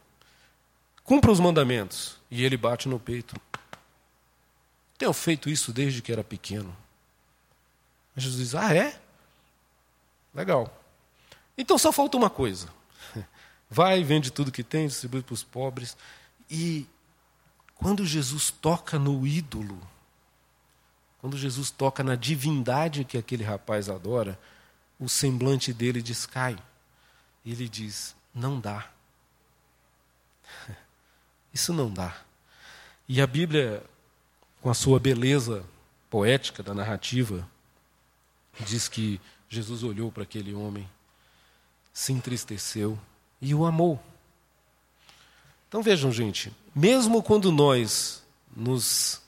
[1.05, 2.21] cumpra os mandamentos.
[2.31, 3.37] E ele bate no peito.
[4.97, 6.75] Tenho feito isso desde que era pequeno.
[8.17, 8.99] Jesus diz: Ah, é?
[10.35, 10.73] Legal.
[11.57, 12.69] Então só falta uma coisa.
[13.69, 15.97] Vai, vende tudo que tem, distribui para os pobres.
[16.51, 16.87] E
[17.75, 19.81] quando Jesus toca no ídolo,
[21.21, 24.38] quando Jesus toca na divindade que aquele rapaz adora,
[24.99, 26.57] o semblante dele descai.
[27.45, 28.90] Ele diz: não dá.
[31.53, 32.16] Isso não dá.
[33.09, 33.83] E a Bíblia,
[34.61, 35.64] com a sua beleza
[36.09, 37.47] poética da narrativa,
[38.61, 40.88] diz que Jesus olhou para aquele homem,
[41.92, 42.99] se entristeceu
[43.40, 44.03] e o amou.
[45.68, 48.23] Então vejam, gente, mesmo quando nós
[48.55, 49.21] nos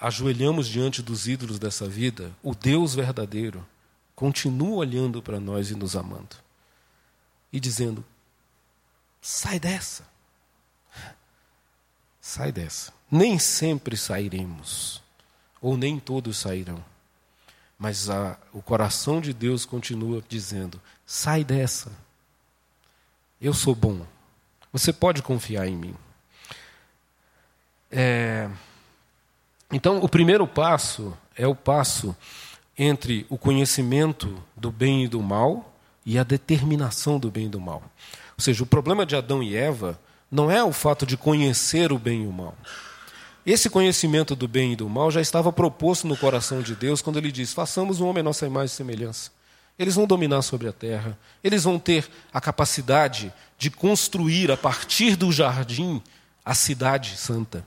[0.00, 3.66] ajoelhamos diante dos ídolos dessa vida, o Deus verdadeiro
[4.14, 6.36] continua olhando para nós e nos amando
[7.52, 8.04] e dizendo:
[9.20, 10.06] sai dessa.
[12.20, 12.92] Sai dessa.
[13.10, 15.02] Nem sempre sairemos,
[15.60, 16.84] ou nem todos sairão.
[17.78, 21.92] Mas a, o coração de Deus continua dizendo: sai dessa.
[23.40, 24.04] Eu sou bom.
[24.72, 25.96] Você pode confiar em mim.
[27.90, 28.50] É,
[29.72, 32.16] então, o primeiro passo é o passo
[32.76, 35.74] entre o conhecimento do bem e do mal
[36.08, 37.82] e a determinação do bem e do mal.
[38.34, 41.98] Ou seja, o problema de Adão e Eva não é o fato de conhecer o
[41.98, 42.56] bem e o mal.
[43.44, 47.18] Esse conhecimento do bem e do mal já estava proposto no coração de Deus quando
[47.18, 49.30] ele diz: façamos um homem a nossa imagem e semelhança.
[49.78, 55.14] Eles vão dominar sobre a terra, eles vão ter a capacidade de construir a partir
[55.14, 56.02] do jardim
[56.42, 57.66] a cidade santa.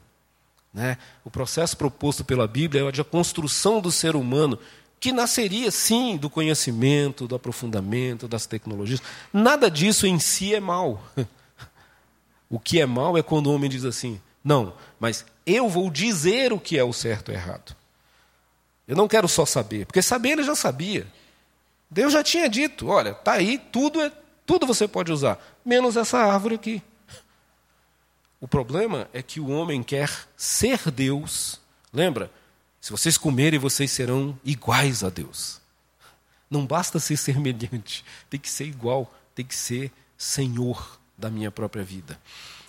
[0.73, 0.97] Né?
[1.23, 4.58] O processo proposto pela Bíblia é o de a construção do ser humano
[5.01, 9.01] que nasceria sim do conhecimento, do aprofundamento, das tecnologias.
[9.33, 11.03] Nada disso em si é mal.
[12.53, 16.51] O que é mal é quando o homem diz assim: não, mas eu vou dizer
[16.51, 17.73] o que é o certo e o errado.
[18.85, 21.07] Eu não quero só saber, porque saber ele já sabia.
[21.89, 24.11] Deus já tinha dito: olha, está aí, tudo, é,
[24.45, 26.83] tudo você pode usar, menos essa árvore aqui.
[28.41, 31.57] O problema é que o homem quer ser Deus.
[31.93, 32.29] Lembra?
[32.82, 35.62] Se vocês comerem, vocês serão iguais a Deus.
[36.50, 41.84] Não basta ser semelhante, tem que ser igual, tem que ser Senhor da minha própria
[41.84, 42.20] vida.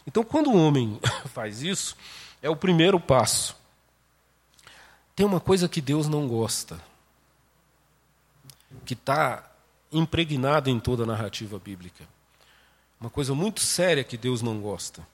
[0.07, 1.01] Então, quando o homem
[1.33, 1.97] faz isso,
[2.43, 3.57] é o primeiro passo.
[5.17, 6.81] Tem uma coisa que Deus não gosta,
[8.85, 9.51] que está
[9.91, 12.07] impregnada em toda a narrativa bíblica.
[13.01, 15.07] Uma coisa muito séria que Deus não gosta.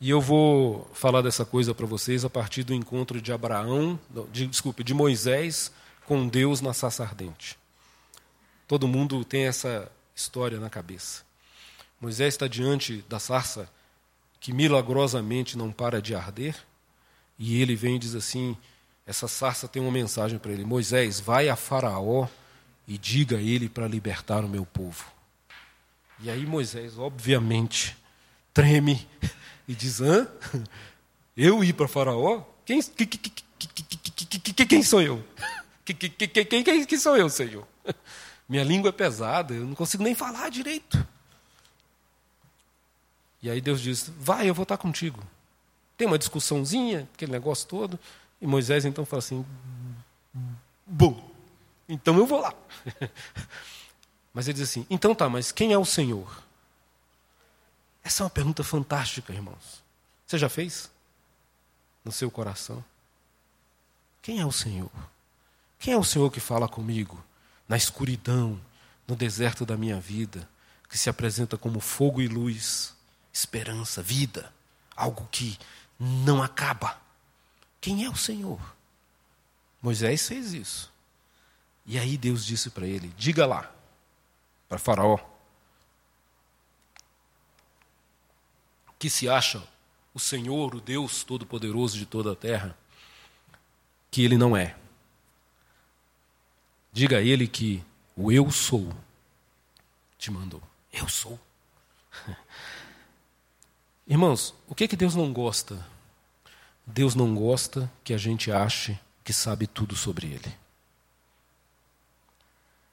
[0.00, 4.00] E eu vou falar dessa coisa para vocês a partir do encontro de Abraão,
[4.32, 5.70] de, desculpe, de Moisés
[6.06, 7.58] com Deus na sarça ardente.
[8.66, 11.22] Todo mundo tem essa história na cabeça.
[12.00, 13.68] Moisés está diante da sarça
[14.40, 16.56] que milagrosamente não para de arder,
[17.38, 18.56] e ele vem e diz assim:
[19.06, 22.26] essa sarça tem uma mensagem para ele: Moisés, vai a Faraó
[22.88, 25.04] e diga a ele para libertar o meu povo.
[26.20, 27.98] E aí Moisés, obviamente,
[28.54, 29.06] treme
[29.70, 30.26] e diz: Hã?
[31.36, 32.42] Eu ir para Faraó?
[32.66, 33.30] Quem, que, que,
[34.52, 35.24] que, quem sou eu?
[35.84, 35.96] Quem,
[36.44, 37.66] quem, quem sou eu, Senhor?
[38.48, 41.06] Minha língua é pesada, eu não consigo nem falar direito.
[43.40, 45.22] E aí Deus diz: Vai, eu vou estar contigo.
[45.96, 47.98] Tem uma discussãozinha, aquele negócio todo.
[48.40, 49.46] E Moisés então fala assim:
[50.84, 51.30] Bom,
[51.88, 52.52] então eu vou lá.
[54.34, 56.49] Mas ele diz assim: Então tá, mas quem é o Senhor?
[58.02, 59.82] Essa é uma pergunta fantástica, irmãos.
[60.26, 60.90] Você já fez?
[62.04, 62.84] No seu coração?
[64.22, 64.90] Quem é o Senhor?
[65.78, 67.22] Quem é o Senhor que fala comigo
[67.68, 68.60] na escuridão,
[69.06, 70.48] no deserto da minha vida,
[70.88, 72.94] que se apresenta como fogo e luz,
[73.32, 74.52] esperança, vida,
[74.94, 75.58] algo que
[75.98, 77.00] não acaba?
[77.80, 78.60] Quem é o Senhor?
[79.80, 80.92] Moisés fez isso.
[81.86, 83.70] E aí Deus disse para ele: diga lá,
[84.68, 85.18] para Faraó,
[89.00, 89.66] que se acha
[90.12, 92.76] o Senhor, o Deus Todo-Poderoso de toda a terra,
[94.10, 94.76] que ele não é.
[96.92, 97.82] Diga a ele que
[98.14, 98.94] o eu sou
[100.18, 100.62] te mandou.
[100.92, 101.40] Eu sou.
[104.06, 105.82] Irmãos, o que, que Deus não gosta?
[106.84, 110.54] Deus não gosta que a gente ache que sabe tudo sobre Ele.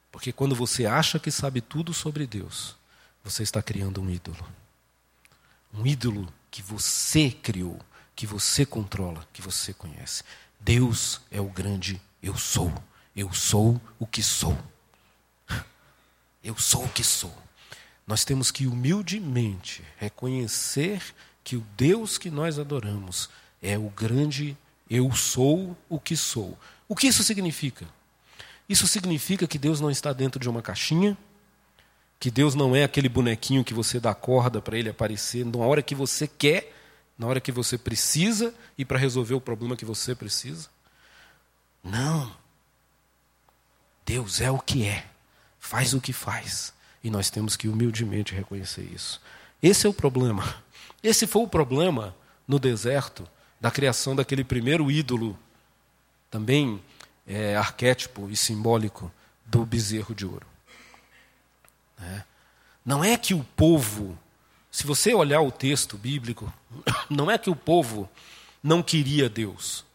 [0.09, 2.77] Porque quando você acha que sabe tudo sobre Deus,
[3.23, 4.47] você está criando um ídolo.
[5.77, 7.79] Um ídolo que você criou,
[8.15, 10.23] que você controla, que você conhece.
[10.59, 12.73] Deus é o grande eu sou.
[13.15, 14.57] Eu sou o que sou.
[16.43, 17.35] Eu sou o que sou.
[18.05, 21.03] Nós temos que humildemente reconhecer
[21.43, 23.29] que o Deus que nós adoramos
[23.61, 24.57] é o grande
[24.89, 26.57] eu sou o que sou.
[26.87, 27.85] O que isso significa?
[28.69, 31.17] Isso significa que Deus não está dentro de uma caixinha,
[32.19, 35.81] que Deus não é aquele bonequinho que você dá corda para ele aparecer na hora
[35.81, 36.73] que você quer,
[37.17, 40.69] na hora que você precisa e para resolver o problema que você precisa.
[41.83, 42.31] Não.
[44.05, 45.05] Deus é o que é,
[45.59, 49.21] faz o que faz, e nós temos que humildemente reconhecer isso.
[49.61, 50.63] Esse é o problema.
[51.03, 52.15] Esse foi o problema
[52.47, 53.27] no deserto
[53.59, 55.37] da criação daquele primeiro ídolo,
[56.31, 56.81] também
[57.25, 59.11] é, arquétipo e simbólico
[59.45, 60.45] do bezerro de ouro.
[62.01, 62.21] É.
[62.85, 64.17] Não é que o povo,
[64.71, 66.51] se você olhar o texto bíblico,
[67.09, 68.09] não é que o povo
[68.63, 69.85] não queria Deus.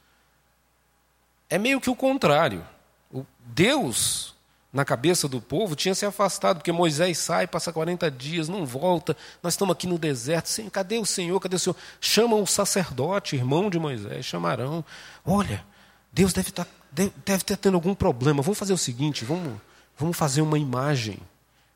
[1.49, 2.67] É meio que o contrário.
[3.13, 4.35] O Deus,
[4.73, 9.17] na cabeça do povo, tinha se afastado, porque Moisés sai, passa 40 dias, não volta,
[9.43, 11.39] nós estamos aqui no deserto, cadê o Senhor?
[11.41, 11.77] Cadê o Senhor?
[12.01, 14.85] Chamam o sacerdote, irmão de Moisés, chamarão.
[15.25, 15.65] Olha,
[16.13, 18.43] Deus deve estar, tá, deve, deve estar tendo algum problema.
[18.43, 19.59] Vamos fazer o seguinte, vamos,
[19.99, 21.19] vamos fazer uma imagem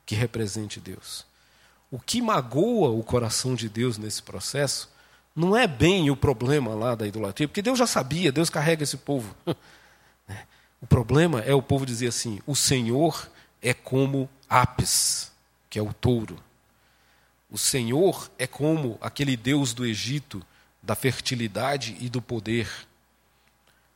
[0.06, 1.26] que represente Deus.
[1.90, 4.88] O que magoa o coração de Deus nesse processo
[5.34, 8.96] não é bem o problema lá da idolatria, porque Deus já sabia, Deus carrega esse
[8.96, 9.34] povo.
[10.28, 10.44] Né?
[10.80, 13.30] O problema é o povo dizer assim: o Senhor
[13.62, 15.30] é como Apis,
[15.70, 16.36] que é o touro.
[17.48, 20.44] O Senhor é como aquele Deus do Egito,
[20.82, 22.68] da fertilidade e do poder,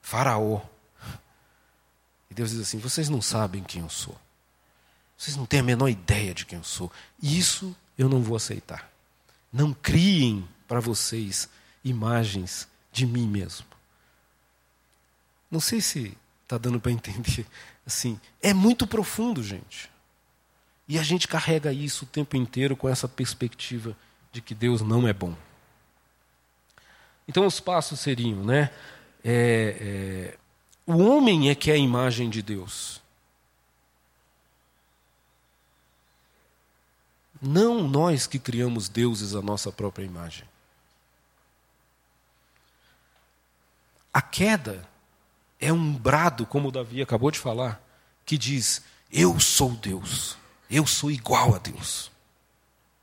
[0.01, 0.63] Faraó.
[2.31, 4.17] E Deus diz assim: vocês não sabem quem eu sou.
[5.21, 6.91] Vocês não têm a menor ideia de quem eu sou.
[7.23, 8.91] Isso eu não vou aceitar.
[9.53, 11.47] Não criem para vocês
[11.85, 13.67] imagens de mim mesmo.
[15.51, 17.47] Não sei se está dando para entender.
[17.87, 19.91] Assim, é muito profundo, gente.
[20.89, 23.95] E a gente carrega isso o tempo inteiro com essa perspectiva
[24.33, 25.37] de que Deus não é bom.
[27.29, 28.71] Então os passos seriam, né?
[29.23, 30.39] É, é,
[30.87, 33.03] o homem é que é a imagem de Deus.
[37.41, 40.45] Não nós que criamos deuses à nossa própria imagem.
[44.13, 44.87] A queda
[45.59, 47.81] é um brado, como Davi acabou de falar,
[48.27, 50.37] que diz: Eu sou Deus,
[50.71, 52.11] eu sou igual a Deus.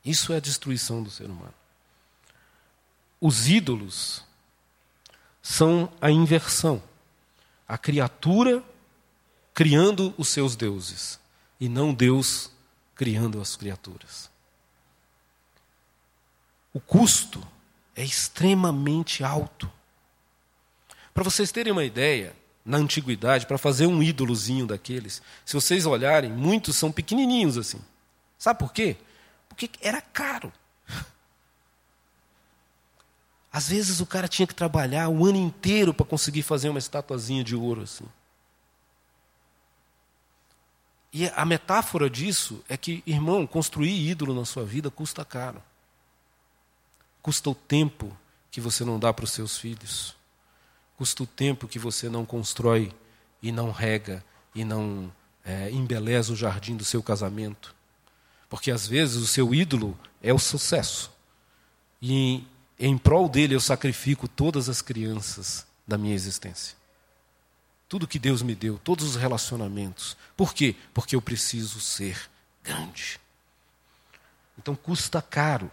[0.04, 1.54] Isso é a destruição do ser humano.
[3.20, 4.24] Os ídolos
[5.42, 6.82] são a inversão.
[7.66, 8.62] A criatura
[9.52, 11.18] criando os seus deuses,
[11.58, 12.50] e não Deus
[12.98, 14.28] criando as criaturas.
[16.74, 17.40] O custo
[17.94, 19.70] é extremamente alto.
[21.14, 22.34] Para vocês terem uma ideia,
[22.64, 27.80] na antiguidade, para fazer um ídolozinho daqueles, se vocês olharem, muitos são pequenininhos assim.
[28.36, 28.96] Sabe por quê?
[29.48, 30.52] Porque era caro.
[33.50, 37.44] Às vezes o cara tinha que trabalhar o ano inteiro para conseguir fazer uma estatuazinha
[37.44, 38.04] de ouro assim.
[41.18, 45.60] E a metáfora disso é que, irmão, construir ídolo na sua vida custa caro.
[47.20, 48.16] Custa o tempo
[48.52, 50.14] que você não dá para os seus filhos.
[50.96, 52.92] Custa o tempo que você não constrói
[53.42, 55.12] e não rega e não
[55.44, 57.74] é, embeleza o jardim do seu casamento.
[58.48, 61.10] Porque às vezes o seu ídolo é o sucesso.
[62.00, 62.46] E
[62.78, 66.77] em prol dele eu sacrifico todas as crianças da minha existência.
[67.88, 70.16] Tudo que Deus me deu, todos os relacionamentos.
[70.36, 70.76] Por quê?
[70.92, 72.28] Porque eu preciso ser
[72.62, 73.18] grande.
[74.58, 75.70] Então custa caro.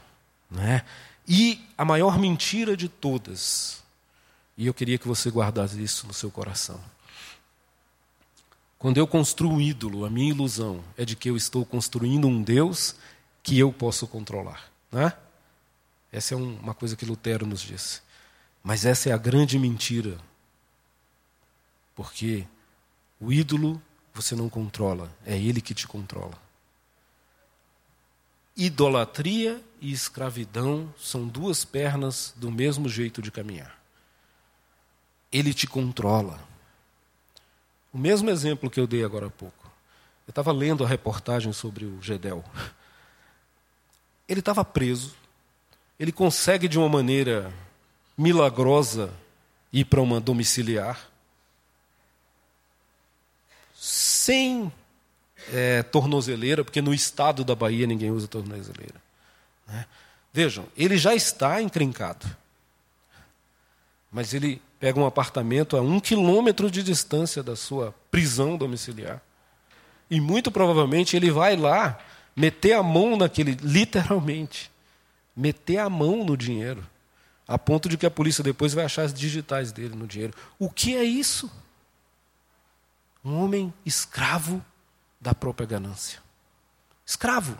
[0.49, 0.85] Né?
[1.27, 3.83] E a maior mentira de todas,
[4.57, 6.79] e eu queria que você guardasse isso no seu coração.
[8.77, 12.41] Quando eu construo um ídolo, a minha ilusão é de que eu estou construindo um
[12.41, 12.95] Deus
[13.41, 14.69] que eu posso controlar.
[14.91, 15.11] Né?
[16.11, 18.01] Essa é uma coisa que Lutero nos disse.
[18.63, 20.17] Mas essa é a grande mentira
[21.95, 22.45] porque
[23.19, 23.81] o ídolo
[24.13, 26.37] você não controla, é ele que te controla.
[28.55, 33.77] Idolatria e escravidão são duas pernas do mesmo jeito de caminhar.
[35.31, 36.39] Ele te controla.
[37.91, 39.65] O mesmo exemplo que eu dei agora há pouco.
[40.25, 42.43] Eu estava lendo a reportagem sobre o Gedel.
[44.27, 45.13] Ele estava preso.
[45.99, 47.53] Ele consegue, de uma maneira
[48.17, 49.13] milagrosa,
[49.73, 51.11] ir para uma domiciliar
[54.25, 54.71] sem
[55.53, 58.95] é, tornozeleira, porque no estado da Bahia ninguém usa tornozeleira.
[59.67, 59.85] Né?
[60.33, 62.25] Vejam, ele já está encrencado.
[64.11, 69.21] Mas ele pega um apartamento a um quilômetro de distância da sua prisão domiciliar.
[70.09, 71.99] E muito provavelmente ele vai lá
[72.35, 74.71] meter a mão naquele, literalmente,
[75.35, 76.83] meter a mão no dinheiro,
[77.47, 80.33] a ponto de que a polícia depois vai achar as digitais dele no dinheiro.
[80.57, 81.51] O que é isso?
[83.25, 84.63] Um homem escravo
[85.19, 86.21] da própria ganância.
[87.03, 87.57] Escravo.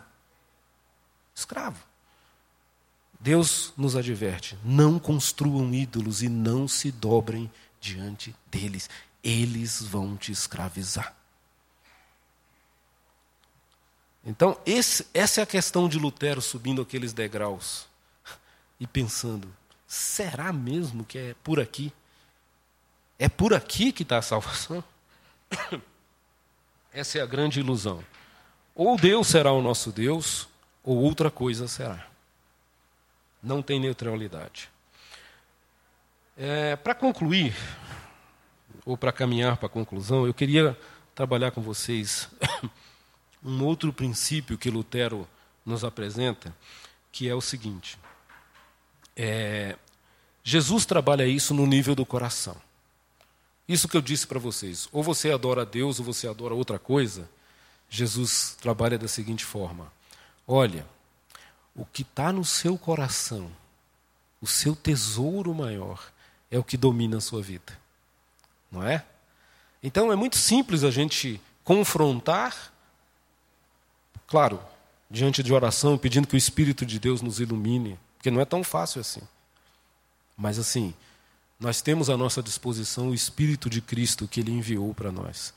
[1.34, 1.84] Escravo.
[3.18, 7.50] Deus nos adverte: não construam ídolos e não se dobrem
[7.80, 8.88] diante deles.
[9.24, 11.14] Eles vão te escravizar.
[14.24, 17.88] Então, esse, essa é a questão de Lutero subindo aqueles degraus
[18.78, 19.52] e pensando:
[19.86, 21.92] será mesmo que é por aqui?
[23.18, 24.84] É por aqui que está a salvação?
[26.92, 28.02] Essa é a grande ilusão.
[28.74, 30.48] Ou Deus será o nosso Deus,
[30.84, 32.06] ou outra coisa será.
[33.42, 34.70] Não tem neutralidade.
[36.36, 37.54] É, para concluir,
[38.84, 40.78] ou para caminhar para a conclusão, eu queria
[41.14, 42.28] trabalhar com vocês
[43.42, 45.26] um outro princípio que Lutero
[45.64, 46.54] nos apresenta,
[47.10, 47.98] que é o seguinte:
[49.16, 49.76] é,
[50.44, 52.56] Jesus trabalha isso no nível do coração.
[53.68, 56.78] Isso que eu disse para vocês, ou você adora a Deus ou você adora outra
[56.78, 57.28] coisa,
[57.90, 59.92] Jesus trabalha da seguinte forma:
[60.46, 60.86] olha,
[61.74, 63.50] o que está no seu coração,
[64.40, 66.12] o seu tesouro maior,
[66.50, 67.76] é o que domina a sua vida.
[68.70, 69.04] Não é?
[69.82, 72.72] Então é muito simples a gente confrontar,
[74.26, 74.60] claro,
[75.10, 78.62] diante de oração, pedindo que o Espírito de Deus nos ilumine, porque não é tão
[78.64, 79.22] fácil assim.
[80.36, 80.94] Mas assim,
[81.58, 85.54] nós temos à nossa disposição o Espírito de Cristo que Ele enviou para nós.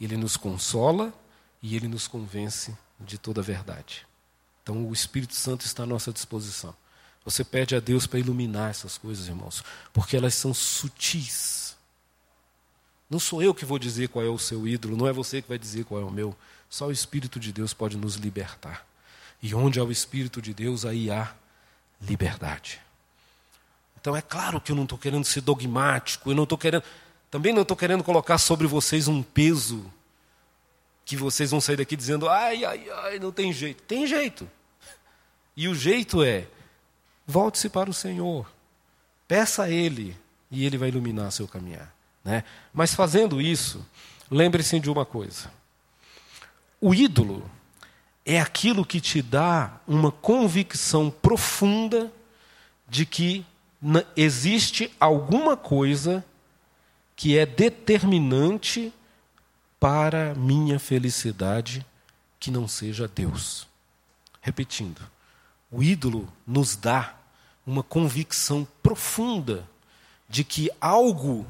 [0.00, 1.12] Ele nos consola
[1.62, 4.06] e Ele nos convence de toda a verdade.
[4.62, 6.74] Então o Espírito Santo está à nossa disposição.
[7.24, 9.62] Você pede a Deus para iluminar essas coisas, irmãos,
[9.92, 11.76] porque elas são sutis.
[13.08, 15.48] Não sou eu que vou dizer qual é o seu ídolo, não é você que
[15.48, 16.36] vai dizer qual é o meu.
[16.68, 18.86] Só o Espírito de Deus pode nos libertar.
[19.42, 21.34] E onde há o Espírito de Deus, aí há
[22.00, 22.80] liberdade.
[24.00, 26.82] Então é claro que eu não estou querendo ser dogmático, eu não estou querendo,
[27.30, 29.90] também não estou querendo colocar sobre vocês um peso
[31.04, 33.82] que vocês vão sair daqui dizendo, ai, ai, ai, não tem jeito.
[33.82, 34.48] Tem jeito.
[35.56, 36.46] E o jeito é,
[37.26, 38.50] volte-se para o Senhor,
[39.28, 40.16] peça a Ele,
[40.50, 41.92] e Ele vai iluminar seu caminhar.
[42.24, 42.44] Né?
[42.72, 43.84] Mas fazendo isso,
[44.30, 45.50] lembre-se de uma coisa:
[46.80, 47.48] o ídolo
[48.24, 52.10] é aquilo que te dá uma convicção profunda
[52.88, 53.44] de que
[54.16, 56.24] existe alguma coisa
[57.16, 58.92] que é determinante
[59.78, 61.84] para minha felicidade
[62.38, 63.66] que não seja Deus.
[64.40, 65.00] Repetindo,
[65.70, 67.14] o ídolo nos dá
[67.66, 69.68] uma convicção profunda
[70.28, 71.46] de que algo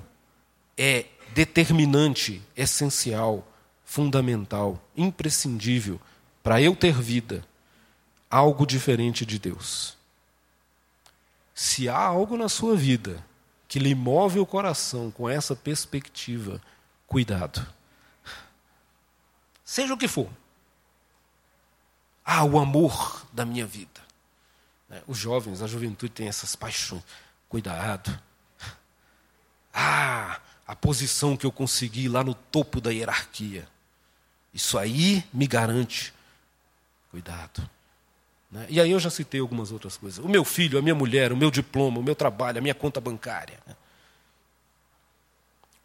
[0.76, 3.47] é determinante, essencial,
[3.85, 6.01] fundamental, imprescindível
[6.43, 7.45] para eu ter vida,
[8.31, 9.99] algo diferente de Deus.
[11.61, 13.22] Se há algo na sua vida
[13.68, 16.58] que lhe move o coração com essa perspectiva,
[17.06, 17.70] cuidado.
[19.62, 20.30] Seja o que for.
[22.24, 24.00] Ah, o amor da minha vida.
[24.88, 27.04] Né, os jovens, a juventude tem essas paixões.
[27.46, 28.18] Cuidado.
[29.70, 33.68] Ah, a posição que eu consegui lá no topo da hierarquia.
[34.54, 36.14] Isso aí me garante.
[37.11, 37.68] Cuidado.
[38.51, 38.66] Né?
[38.68, 40.24] E aí eu já citei algumas outras coisas.
[40.24, 43.01] O meu filho, a minha mulher, o meu diploma, o meu trabalho, a minha conta
[43.01, 43.59] bancária.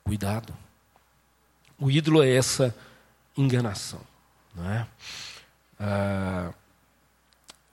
[0.03, 0.55] Cuidado.
[1.77, 2.75] O ídolo é essa
[3.37, 4.01] enganação.
[4.57, 4.85] É?
[5.79, 6.53] Ah,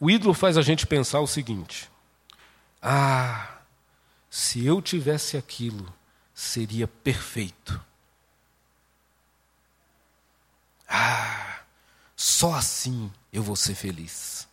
[0.01, 1.89] o ídolo faz a gente pensar o seguinte:
[2.83, 3.59] ah,
[4.29, 5.93] se eu tivesse aquilo,
[6.35, 7.81] seria perfeito.
[10.89, 11.61] Ah,
[12.17, 14.49] só assim eu vou ser feliz.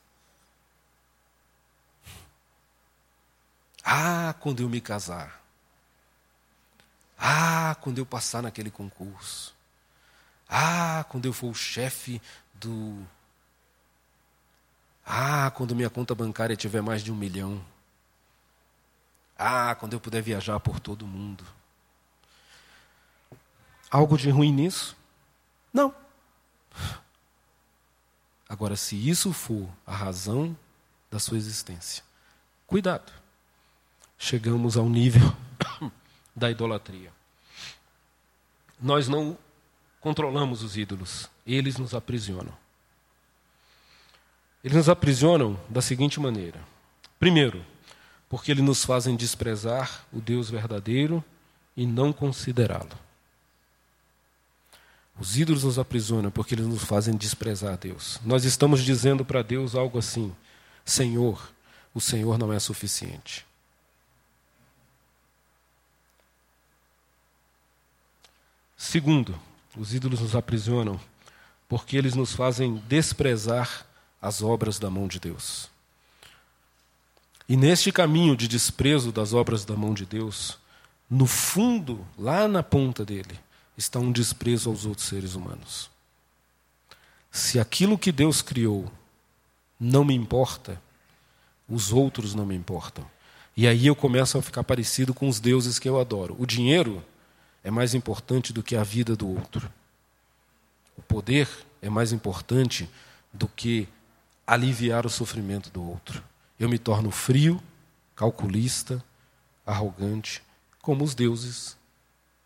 [3.92, 5.42] Ah, quando eu me casar.
[7.18, 9.56] Ah, quando eu passar naquele concurso.
[10.48, 12.22] Ah, quando eu for o chefe
[12.54, 13.04] do.
[15.04, 17.66] Ah, quando minha conta bancária tiver mais de um milhão.
[19.36, 21.44] Ah, quando eu puder viajar por todo o mundo.
[23.90, 24.96] Algo de ruim nisso?
[25.74, 25.96] Não.
[28.48, 30.56] Agora, se isso for a razão
[31.10, 32.04] da sua existência,
[32.68, 33.19] cuidado
[34.20, 35.34] chegamos ao nível
[36.36, 37.12] da idolatria.
[38.80, 39.38] Nós não
[40.00, 42.54] controlamos os ídolos, eles nos aprisionam.
[44.62, 46.60] Eles nos aprisionam da seguinte maneira:
[47.18, 47.66] primeiro,
[48.28, 51.24] porque eles nos fazem desprezar o Deus verdadeiro
[51.76, 52.92] e não considerá-lo.
[55.18, 58.20] Os ídolos nos aprisionam porque eles nos fazem desprezar Deus.
[58.26, 60.34] Nós estamos dizendo para Deus algo assim:
[60.86, 61.52] Senhor,
[61.94, 63.49] o Senhor não é suficiente.
[68.80, 69.38] Segundo,
[69.78, 70.98] os ídolos nos aprisionam
[71.68, 73.86] porque eles nos fazem desprezar
[74.22, 75.70] as obras da mão de Deus.
[77.48, 80.58] E neste caminho de desprezo das obras da mão de Deus,
[81.10, 83.38] no fundo, lá na ponta dele,
[83.78, 85.92] está um desprezo aos outros seres humanos.
[87.30, 88.90] Se aquilo que Deus criou
[89.78, 90.82] não me importa,
[91.68, 93.06] os outros não me importam.
[93.58, 96.34] E aí eu começo a ficar parecido com os deuses que eu adoro.
[96.40, 97.04] O dinheiro
[97.64, 99.72] é mais importante do que a vida do outro.
[100.98, 101.48] O poder
[101.82, 102.90] é mais importante
[103.34, 103.88] do que
[104.46, 106.24] aliviar o sofrimento do outro.
[106.60, 107.62] Eu me torno frio,
[108.16, 109.04] calculista,
[109.66, 110.42] arrogante,
[110.82, 111.78] como os deuses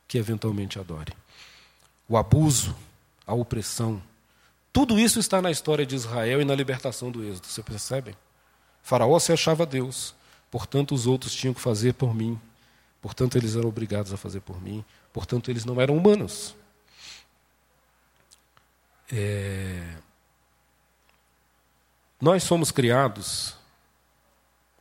[0.08, 1.16] que eventualmente adorem.
[2.08, 2.76] O abuso,
[3.26, 4.02] a opressão,
[4.72, 8.16] tudo isso está na história de Israel e na libertação do Êxodo, você percebe?
[8.82, 10.14] Faraó se achava Deus,
[10.52, 12.40] portanto os outros tinham que fazer por mim,
[13.02, 14.84] portanto eles eram obrigados a fazer por mim,
[15.14, 16.56] Portanto, eles não eram humanos.
[19.12, 19.96] É...
[22.20, 23.56] Nós somos criados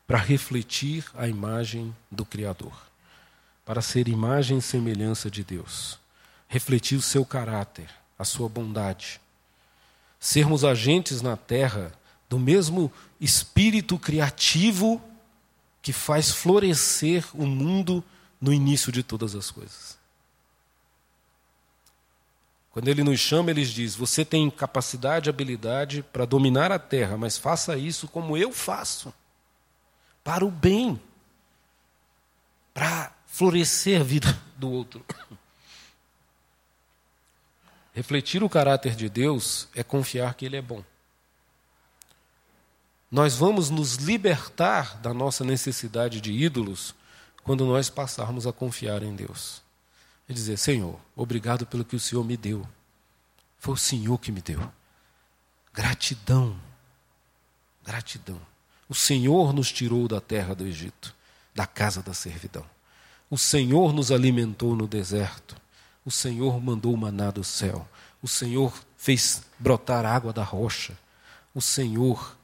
[0.06, 2.72] para refletir a imagem do Criador,
[3.64, 5.98] para ser imagem e semelhança de Deus,
[6.48, 9.20] refletir o seu caráter, a sua bondade,
[10.18, 11.92] sermos agentes na terra
[12.28, 15.02] do mesmo espírito criativo
[15.82, 18.02] que faz florescer o mundo
[18.40, 20.01] no início de todas as coisas.
[22.72, 27.36] Quando ele nos chama, ele diz: Você tem capacidade habilidade para dominar a terra, mas
[27.36, 29.12] faça isso como eu faço,
[30.24, 31.00] para o bem,
[32.72, 35.04] para florescer a vida do outro.
[37.92, 40.82] Refletir o caráter de Deus é confiar que Ele é bom.
[43.10, 46.94] Nós vamos nos libertar da nossa necessidade de ídolos
[47.44, 49.62] quando nós passarmos a confiar em Deus
[50.32, 52.66] e dizer: Senhor, obrigado pelo que o Senhor me deu.
[53.58, 54.60] Foi o Senhor que me deu.
[55.72, 56.58] Gratidão.
[57.84, 58.40] Gratidão.
[58.88, 61.14] O Senhor nos tirou da terra do Egito,
[61.54, 62.64] da casa da servidão.
[63.30, 65.56] O Senhor nos alimentou no deserto.
[66.04, 67.88] O Senhor mandou o maná do céu.
[68.20, 70.98] O Senhor fez brotar água da rocha.
[71.54, 72.36] O Senhor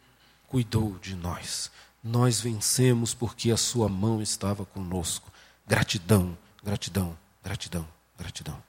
[0.46, 1.70] cuidou de nós.
[2.02, 5.30] Nós vencemos porque a Sua mão estava conosco.
[5.66, 7.16] Gratidão, gratidão,
[7.48, 7.88] Gratidão,
[8.18, 8.62] gratidão.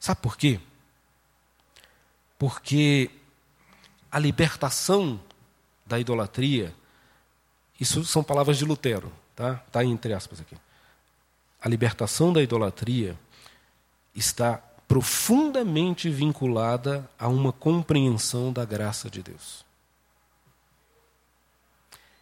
[0.00, 0.58] Sabe por quê?
[2.36, 3.08] Porque
[4.10, 5.20] a libertação
[5.86, 6.74] da idolatria
[7.78, 9.62] Isso são palavras de Lutero, tá?
[9.70, 10.56] Tá entre aspas aqui.
[11.60, 13.16] A libertação da idolatria
[14.12, 14.56] está
[14.88, 19.64] profundamente vinculada a uma compreensão da graça de Deus.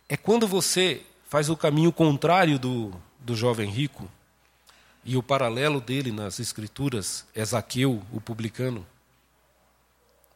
[0.07, 4.07] É quando você faz o caminho contrário do, do jovem rico,
[5.05, 8.87] e o paralelo dele nas Escrituras é Zaqueu, o publicano.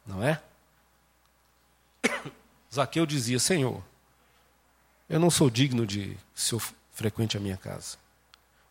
[0.05, 0.43] Não é?
[2.73, 3.83] Zaqueu dizia: Senhor,
[5.09, 6.63] eu não sou digno de que o senhor
[6.93, 7.97] frequente a minha casa.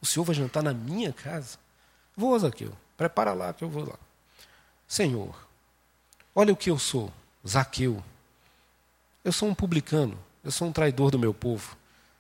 [0.02, 1.58] O senhor vai jantar na minha casa?
[2.16, 3.98] Vou, Zaqueu, prepara lá que eu vou lá.
[4.88, 5.36] Senhor,
[6.34, 7.12] olha o que eu sou,
[7.48, 8.04] Zaqueu.
[9.24, 11.76] Eu sou um publicano, eu sou um traidor do meu povo.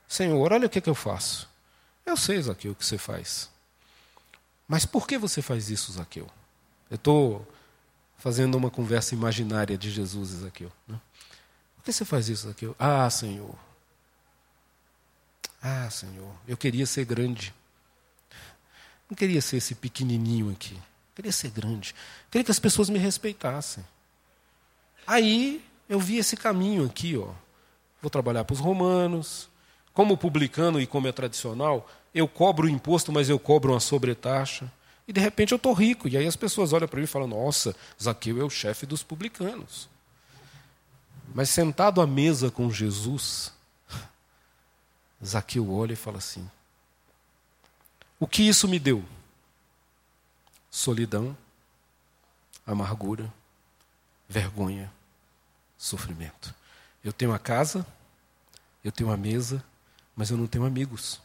[0.07, 1.49] Senhor, olha o que, é que eu faço.
[2.05, 3.49] Eu sei, Zaqueu, o que você faz.
[4.67, 6.27] Mas por que você faz isso, Zaqueu?
[6.89, 7.47] Eu estou
[8.17, 10.71] fazendo uma conversa imaginária de Jesus e Zaqueu.
[10.87, 10.99] Né?
[11.77, 12.75] Por que você faz isso, Zaqueu?
[12.79, 13.55] Ah, Senhor.
[15.61, 17.53] Ah, Senhor, eu queria ser grande.
[19.09, 20.75] Não queria ser esse pequenininho aqui.
[20.75, 21.91] Eu queria ser grande.
[22.25, 23.85] Eu queria que as pessoas me respeitassem.
[25.05, 27.29] Aí eu vi esse caminho aqui, ó.
[28.01, 29.49] Vou trabalhar para os romanos.
[29.93, 34.71] Como publicano e como é tradicional, eu cobro o imposto, mas eu cobro uma sobretaxa.
[35.05, 36.07] E de repente eu estou rico.
[36.07, 39.03] E aí as pessoas olham para mim e falam: Nossa, Zaqueu é o chefe dos
[39.03, 39.89] publicanos.
[41.33, 43.51] Mas sentado à mesa com Jesus,
[45.23, 46.49] Zaqueu olha e fala assim:
[48.17, 49.03] O que isso me deu?
[50.71, 51.35] Solidão,
[52.65, 53.31] amargura,
[54.29, 54.89] vergonha,
[55.77, 56.55] sofrimento.
[57.03, 57.85] Eu tenho a casa,
[58.81, 59.61] eu tenho a mesa,
[60.15, 61.24] mas eu não tenho amigos.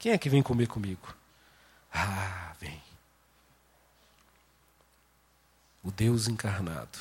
[0.00, 1.14] Quem é que vem comer comigo?
[1.92, 2.82] Ah, vem.
[5.82, 6.98] O Deus encarnado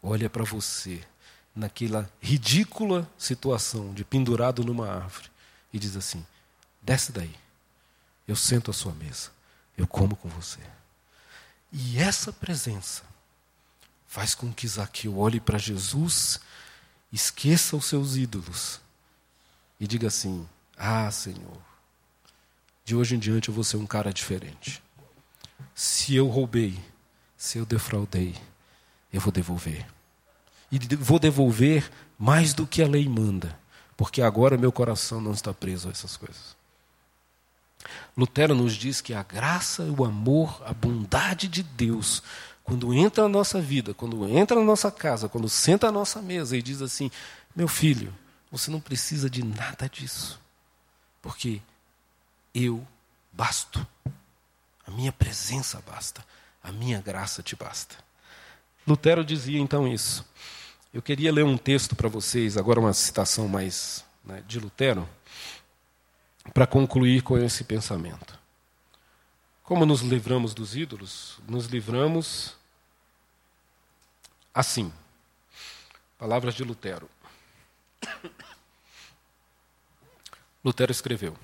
[0.00, 1.04] olha para você
[1.52, 5.28] naquela ridícula situação de pendurado numa árvore
[5.72, 6.24] e diz assim:
[6.80, 7.34] desce daí,
[8.28, 9.32] eu sento à sua mesa,
[9.76, 10.60] eu como com você.
[11.72, 13.02] E essa presença
[14.06, 16.38] faz com que Zaqueu olhe para Jesus,
[17.12, 18.80] esqueça os seus ídolos
[19.80, 21.67] e diga assim: Ah, Senhor,
[22.88, 24.82] de hoje em diante eu vou ser um cara diferente.
[25.74, 26.82] Se eu roubei,
[27.36, 28.34] se eu defraudei,
[29.12, 29.86] eu vou devolver.
[30.72, 33.58] E vou devolver mais do que a lei manda,
[33.94, 36.56] porque agora meu coração não está preso a essas coisas.
[38.16, 42.22] Lutero nos diz que a graça, o amor, a bondade de Deus,
[42.64, 46.56] quando entra na nossa vida, quando entra na nossa casa, quando senta à nossa mesa
[46.56, 47.10] e diz assim:
[47.54, 48.14] Meu filho,
[48.50, 50.40] você não precisa de nada disso,
[51.20, 51.60] porque
[52.54, 52.86] eu
[53.32, 53.86] basto.
[54.86, 56.24] A minha presença basta.
[56.62, 57.96] A minha graça te basta.
[58.86, 60.24] Lutero dizia então isso.
[60.92, 65.08] Eu queria ler um texto para vocês, agora uma citação mais né, de Lutero,
[66.54, 68.38] para concluir com esse pensamento.
[69.62, 71.38] Como nos livramos dos ídolos?
[71.46, 72.56] Nos livramos
[74.54, 74.90] assim.
[76.18, 77.08] Palavras de Lutero.
[80.64, 81.36] Lutero escreveu: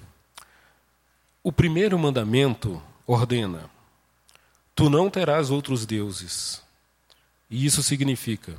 [1.45, 3.70] o primeiro mandamento ordena:
[4.74, 6.62] Tu não terás outros deuses.
[7.51, 8.57] E isso significa: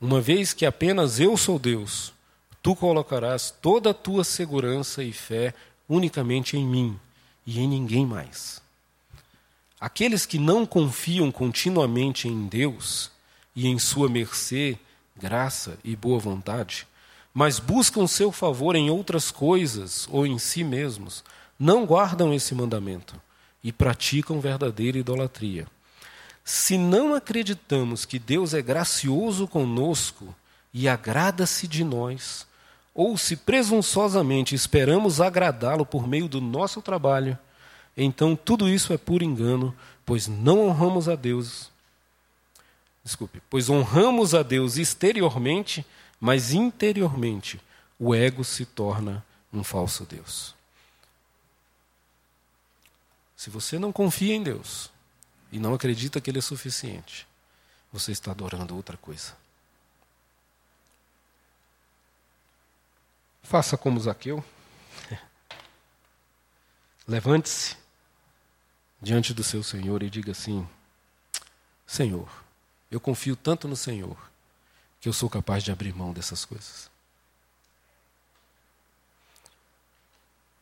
[0.00, 2.14] uma vez que apenas eu sou Deus,
[2.62, 5.52] tu colocarás toda a tua segurança e fé
[5.88, 6.98] unicamente em mim
[7.44, 8.62] e em ninguém mais.
[9.80, 13.10] Aqueles que não confiam continuamente em Deus
[13.56, 14.78] e em sua mercê,
[15.16, 16.86] graça e boa vontade,
[17.34, 21.24] mas buscam seu favor em outras coisas ou em si mesmos,
[21.60, 23.20] não guardam esse mandamento
[23.62, 25.66] e praticam verdadeira idolatria.
[26.42, 30.34] Se não acreditamos que Deus é gracioso conosco
[30.72, 32.46] e agrada-se de nós,
[32.94, 37.38] ou se presunçosamente esperamos agradá-lo por meio do nosso trabalho,
[37.94, 41.70] então tudo isso é puro engano, pois não honramos a Deus.
[43.04, 45.84] Desculpe, pois honramos a Deus exteriormente,
[46.18, 47.60] mas interiormente
[47.98, 50.58] o ego se torna um falso Deus.
[53.40, 54.90] Se você não confia em Deus
[55.50, 57.26] e não acredita que Ele é suficiente,
[57.90, 59.34] você está adorando outra coisa.
[63.42, 64.44] Faça como Zaqueu.
[67.08, 67.78] Levante-se
[69.00, 70.68] diante do seu Senhor e diga assim:
[71.86, 72.30] Senhor,
[72.90, 74.18] eu confio tanto no Senhor
[75.00, 76.90] que eu sou capaz de abrir mão dessas coisas.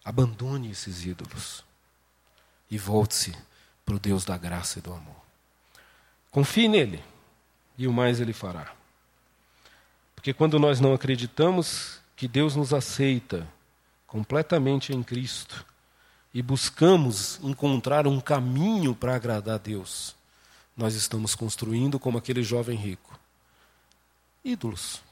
[0.05, 1.66] Abandone esses ídolos
[2.71, 3.35] e volte-se
[3.85, 5.16] para o Deus da graça e do amor.
[6.31, 7.03] Confie nele
[7.77, 8.73] e o mais ele fará.
[10.14, 13.47] Porque quando nós não acreditamos que Deus nos aceita
[14.07, 15.64] completamente em Cristo
[16.35, 20.14] e buscamos encontrar um caminho para agradar a Deus,
[20.77, 23.19] nós estamos construindo, como aquele jovem rico,
[24.45, 25.03] ídolos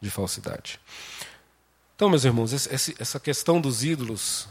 [0.00, 0.80] de falsidade.
[1.94, 4.48] Então, meus irmãos, essa questão dos ídolos,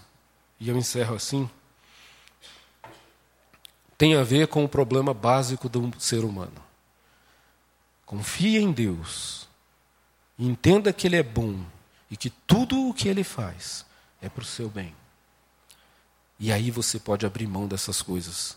[0.60, 1.50] e eu encerro assim,
[3.98, 6.64] tem a ver com o problema básico do ser humano.
[8.06, 9.48] Confie em Deus,
[10.38, 11.60] entenda que Ele é bom
[12.10, 13.86] e que tudo o que Ele faz
[14.22, 14.96] é para o seu bem.
[16.40, 18.56] E aí você pode abrir mão dessas coisas.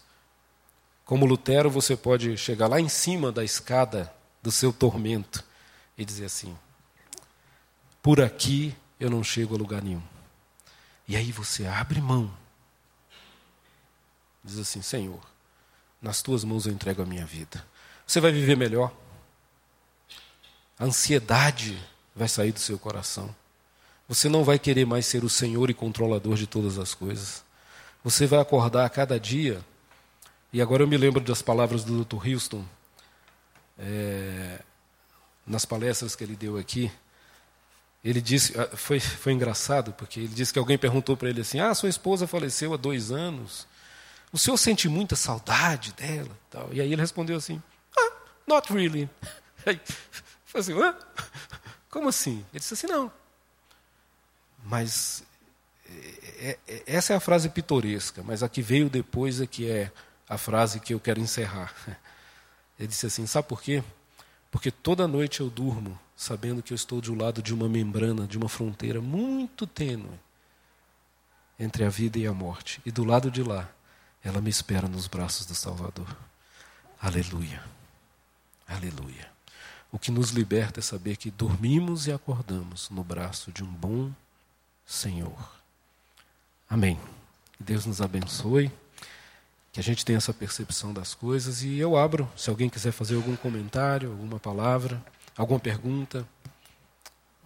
[1.04, 4.12] Como Lutero, você pode chegar lá em cima da escada
[4.42, 5.42] do seu tormento
[5.96, 6.56] e dizer assim:
[8.02, 10.02] por aqui eu não chego a lugar nenhum.
[11.06, 12.32] E aí você abre mão.
[14.42, 15.20] Diz assim: Senhor,
[16.00, 17.64] nas tuas mãos eu entrego a minha vida.
[18.06, 18.92] Você vai viver melhor.
[20.78, 21.78] A ansiedade
[22.14, 23.34] vai sair do seu coração.
[24.08, 27.44] Você não vai querer mais ser o Senhor e controlador de todas as coisas.
[28.02, 29.64] Você vai acordar a cada dia.
[30.52, 32.26] E agora eu me lembro das palavras do Dr.
[32.26, 32.64] Houston,
[33.78, 34.60] é,
[35.46, 36.90] nas palestras que ele deu aqui.
[38.02, 41.60] Ele disse, ah, foi, foi engraçado, porque ele disse que alguém perguntou para ele assim:
[41.60, 43.66] Ah, sua esposa faleceu há dois anos.
[44.32, 46.30] O senhor sente muita saudade dela?
[46.72, 47.62] E aí ele respondeu assim:
[47.96, 48.12] Ah,
[48.46, 49.08] not really.
[49.66, 49.78] Aí,
[50.54, 50.96] assim, Hã?
[51.90, 52.44] Como assim?
[52.52, 53.12] Ele disse assim: Não.
[54.64, 55.22] Mas
[56.38, 59.90] é, é, essa é a frase pitoresca, mas a que veio depois é que é
[60.28, 61.74] a frase que eu quero encerrar.
[62.78, 63.82] Ele disse assim: Sabe por quê?
[64.50, 68.36] Porque toda noite eu durmo sabendo que eu estou do lado de uma membrana, de
[68.36, 70.18] uma fronteira muito tênue
[71.58, 72.80] entre a vida e a morte.
[72.84, 73.68] E do lado de lá,
[74.22, 76.16] ela me espera nos braços do Salvador.
[77.00, 77.62] Aleluia.
[78.68, 79.30] Aleluia.
[79.90, 84.12] O que nos liberta é saber que dormimos e acordamos no braço de um bom
[84.86, 85.50] Senhor.
[86.68, 86.98] Amém.
[87.56, 88.70] Que Deus nos abençoe,
[89.72, 93.16] que a gente tenha essa percepção das coisas e eu abro, se alguém quiser fazer
[93.16, 95.02] algum comentário, alguma palavra,
[95.36, 96.26] alguma pergunta.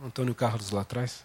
[0.02, 1.24] Antônio Carlos lá atrás.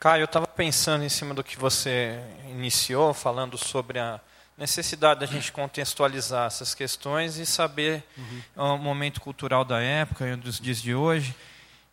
[0.00, 4.20] Caio, eu estava pensando em cima do que você iniciou, falando sobre a
[4.56, 8.74] necessidade da gente contextualizar essas questões e saber uhum.
[8.74, 11.34] o momento cultural da época e dos dias de hoje.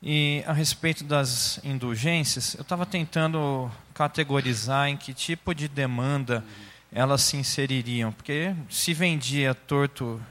[0.04, 6.66] E a respeito das indulgências, eu estava tentando categorizar em que tipo de demanda uhum.
[6.92, 10.22] elas se inseririam, porque se vendia torto,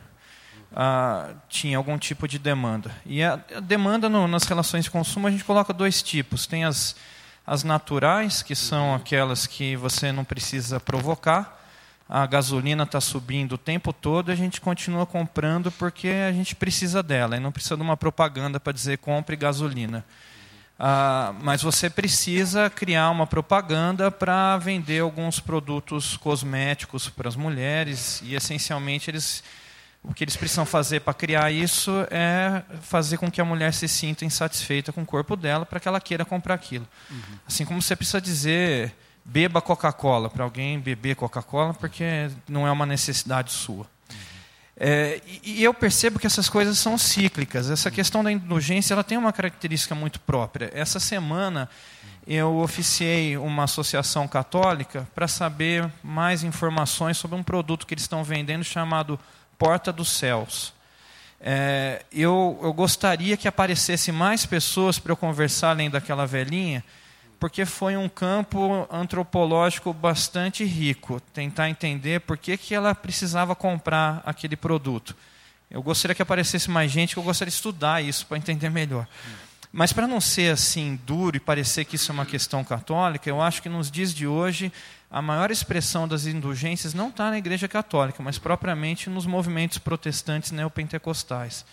[0.72, 2.94] ah, tinha algum tipo de demanda.
[3.04, 6.64] E a, a demanda no, nas relações de consumo a gente coloca dois tipos: tem
[6.64, 6.94] as,
[7.46, 8.94] as naturais, que são uhum.
[8.94, 11.64] aquelas que você não precisa provocar
[12.08, 17.02] a gasolina está subindo o tempo todo, a gente continua comprando porque a gente precisa
[17.02, 20.04] dela e não precisa de uma propaganda para dizer compre gasolina.
[20.78, 28.20] Ah, mas você precisa criar uma propaganda para vender alguns produtos cosméticos para as mulheres
[28.22, 29.42] e essencialmente eles
[30.04, 33.88] o que eles precisam fazer para criar isso é fazer com que a mulher se
[33.88, 36.86] sinta insatisfeita com o corpo dela para que ela queira comprar aquilo.
[37.10, 37.38] Uhum.
[37.46, 38.94] Assim como você precisa dizer
[39.24, 43.86] beba Coca-Cola, para alguém beber Coca-Cola, porque não é uma necessidade sua.
[44.76, 47.70] É, e, e eu percebo que essas coisas são cíclicas.
[47.70, 50.70] Essa questão da indulgência ela tem uma característica muito própria.
[50.74, 51.70] Essa semana
[52.26, 58.24] eu oficiei uma associação católica para saber mais informações sobre um produto que eles estão
[58.24, 59.18] vendendo chamado
[59.58, 60.72] Porta dos Céus.
[61.40, 66.82] É, eu, eu gostaria que aparecesse mais pessoas para eu conversar além daquela velhinha
[67.44, 74.22] porque foi um campo antropológico bastante rico, tentar entender por que, que ela precisava comprar
[74.24, 75.14] aquele produto.
[75.70, 79.06] Eu gostaria que aparecesse mais gente, que eu gostaria de estudar isso para entender melhor.
[79.70, 83.42] Mas para não ser assim duro e parecer que isso é uma questão católica, eu
[83.42, 84.72] acho que nos dias de hoje
[85.10, 90.50] a maior expressão das indulgências não está na Igreja Católica, mas propriamente nos movimentos protestantes
[90.50, 91.64] neopentecostais.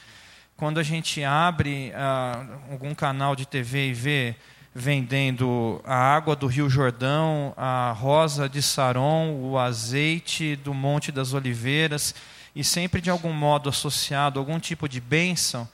[0.55, 4.35] Quando a gente abre ah, algum canal de TV e vê
[4.73, 11.33] vendendo a água do Rio Jordão, a rosa de Saron, o azeite do Monte das
[11.33, 12.15] Oliveiras,
[12.55, 15.67] e sempre de algum modo associado a algum tipo de bênção,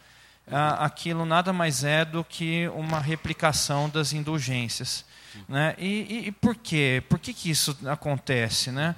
[0.79, 5.05] aquilo nada mais é do que uma replicação das indulgências.
[5.47, 5.75] Né?
[5.77, 7.03] E, e, e, por quê?
[7.09, 8.71] Por que, que isso acontece?
[8.71, 8.95] Né?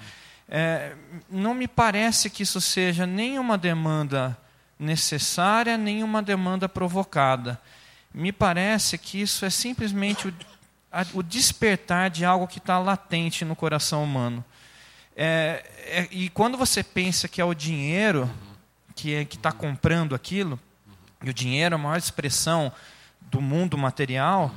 [0.47, 0.93] É,
[1.29, 4.37] não me parece que isso seja nem uma demanda
[4.77, 7.59] necessária, nem uma demanda provocada
[8.13, 10.33] me parece que isso é simplesmente o,
[10.91, 14.43] a, o despertar de algo que está latente no coração humano.
[15.15, 18.29] É, é, e quando você pensa que é o dinheiro
[18.95, 20.59] que é, está comprando aquilo,
[21.23, 22.71] e o dinheiro é a maior expressão
[23.21, 24.51] do mundo material,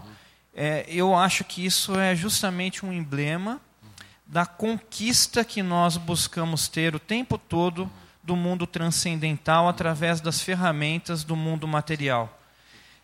[0.55, 3.61] é, eu acho que isso é justamente um emblema
[4.27, 7.91] da conquista que nós buscamos ter o tempo todo
[8.23, 12.39] do mundo transcendental através das ferramentas do mundo material.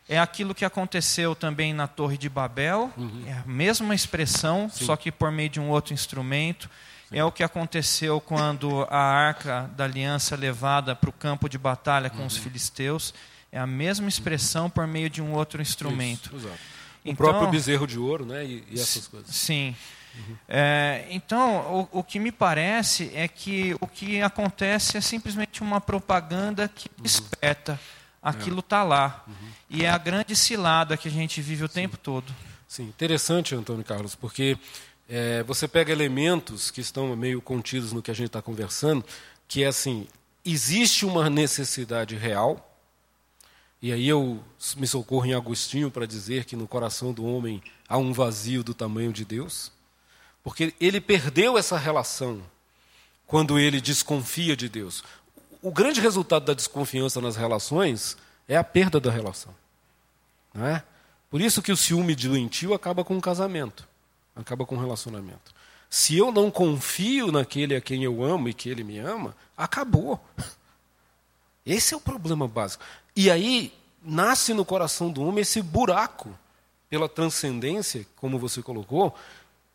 [0.09, 3.25] É aquilo que aconteceu também na Torre de Babel, uhum.
[3.27, 4.87] é a mesma expressão, Sim.
[4.87, 6.71] só que por meio de um outro instrumento.
[7.11, 7.19] Sim.
[7.19, 11.59] É o que aconteceu quando a arca da aliança é levada para o campo de
[11.59, 12.27] batalha com uhum.
[12.27, 13.13] os filisteus.
[13.53, 16.35] É a mesma expressão por meio de um outro instrumento.
[16.35, 16.51] Isso, o
[17.11, 18.45] então, próprio bezerro de ouro né?
[18.45, 19.35] e, e essas coisas.
[19.35, 19.75] Sim.
[20.17, 20.37] Uhum.
[20.49, 25.81] É, então, o, o, que me parece é que o que acontece é simplesmente uma
[25.81, 27.03] propaganda que uhum.
[27.03, 27.79] desperta
[28.23, 29.25] aquilo está lá.
[29.27, 29.35] Uhum.
[29.71, 31.75] E é a grande cilada que a gente vive o Sim.
[31.75, 32.35] tempo todo.
[32.67, 34.59] Sim, interessante, Antônio Carlos, porque
[35.09, 39.05] é, você pega elementos que estão meio contidos no que a gente está conversando,
[39.47, 40.07] que é assim,
[40.45, 42.68] existe uma necessidade real,
[43.81, 44.43] e aí eu
[44.77, 48.75] me socorro em Agostinho para dizer que no coração do homem há um vazio do
[48.75, 49.71] tamanho de Deus,
[50.43, 52.43] porque ele perdeu essa relação
[53.27, 55.05] quando ele desconfia de Deus
[55.63, 58.17] o grande resultado da desconfiança nas relações
[58.47, 59.55] é a perda da relação.
[60.55, 60.83] Não é?
[61.31, 63.87] Por isso que o ciúme doentio acaba com o casamento,
[64.35, 65.55] acaba com o relacionamento.
[65.91, 70.23] Se eu não confio naquele a quem eu amo e que ele me ama, acabou.
[71.67, 72.85] Esse é o problema básico.
[73.19, 76.31] E aí nasce no coração do homem esse buraco
[76.89, 79.13] pela transcendência, como você colocou,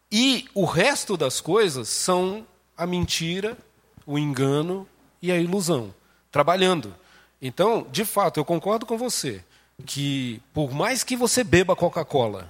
[0.10, 3.58] e o resto das coisas são a mentira,
[4.06, 4.88] o engano
[5.22, 5.94] e a ilusão,
[6.32, 6.96] trabalhando.
[7.42, 9.44] Então, de fato, eu concordo com você
[9.86, 12.50] que por mais que você beba Coca-Cola,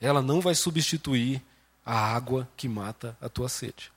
[0.00, 1.42] ela não vai substituir
[1.84, 3.90] a água que mata a tua sede.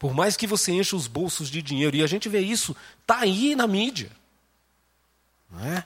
[0.00, 3.20] Por mais que você encha os bolsos de dinheiro, e a gente vê isso, está
[3.20, 4.10] aí na mídia.
[5.56, 5.84] Não é?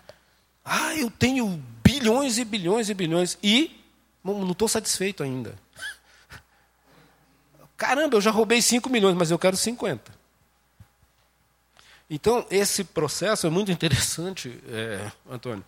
[0.64, 3.80] Ah, eu tenho bilhões e bilhões e bilhões, e
[4.22, 5.54] não estou satisfeito ainda.
[7.76, 10.20] Caramba, eu já roubei 5 milhões, mas eu quero 50.
[12.10, 15.64] Então, esse processo é muito interessante, é, Antônio.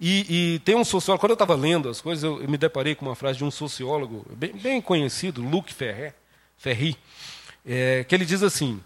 [0.00, 2.94] E, e, tem um sociólogo, quando eu estava lendo as coisas, eu, eu, me deparei
[2.94, 6.14] com uma frase de um sociólogo bem, bem conhecido, Luc Ferré,
[6.56, 6.96] Ferri,
[7.64, 8.82] é, que ele diz assim: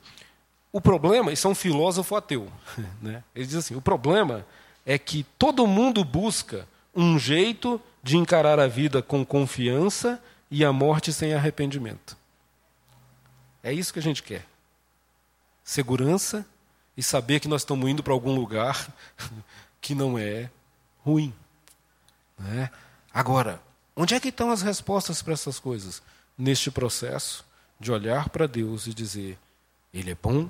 [0.73, 2.51] o problema, isso é um filósofo ateu,
[3.01, 3.23] né?
[3.35, 4.47] ele diz assim: o problema
[4.85, 10.73] é que todo mundo busca um jeito de encarar a vida com confiança e a
[10.73, 12.17] morte sem arrependimento.
[13.63, 14.47] É isso que a gente quer.
[15.63, 16.47] Segurança
[16.97, 18.93] e saber que nós estamos indo para algum lugar
[19.81, 20.51] que não é
[21.05, 21.35] ruim.
[22.39, 22.71] Né?
[23.13, 23.61] Agora,
[23.95, 26.03] onde é que estão as respostas para essas coisas?
[26.37, 27.45] Neste processo
[27.79, 29.39] de olhar para Deus e dizer:
[29.93, 30.49] Ele é bom,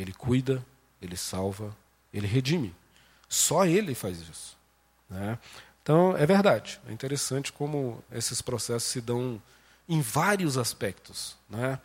[0.00, 0.64] Ele cuida,
[1.00, 1.76] Ele salva,
[2.12, 2.74] Ele redime.
[3.28, 4.56] Só Ele faz isso.
[5.08, 5.38] Né?
[5.82, 6.80] Então, é verdade.
[6.88, 9.40] É interessante como esses processos se dão
[9.88, 11.36] em vários aspectos.
[11.48, 11.78] Né?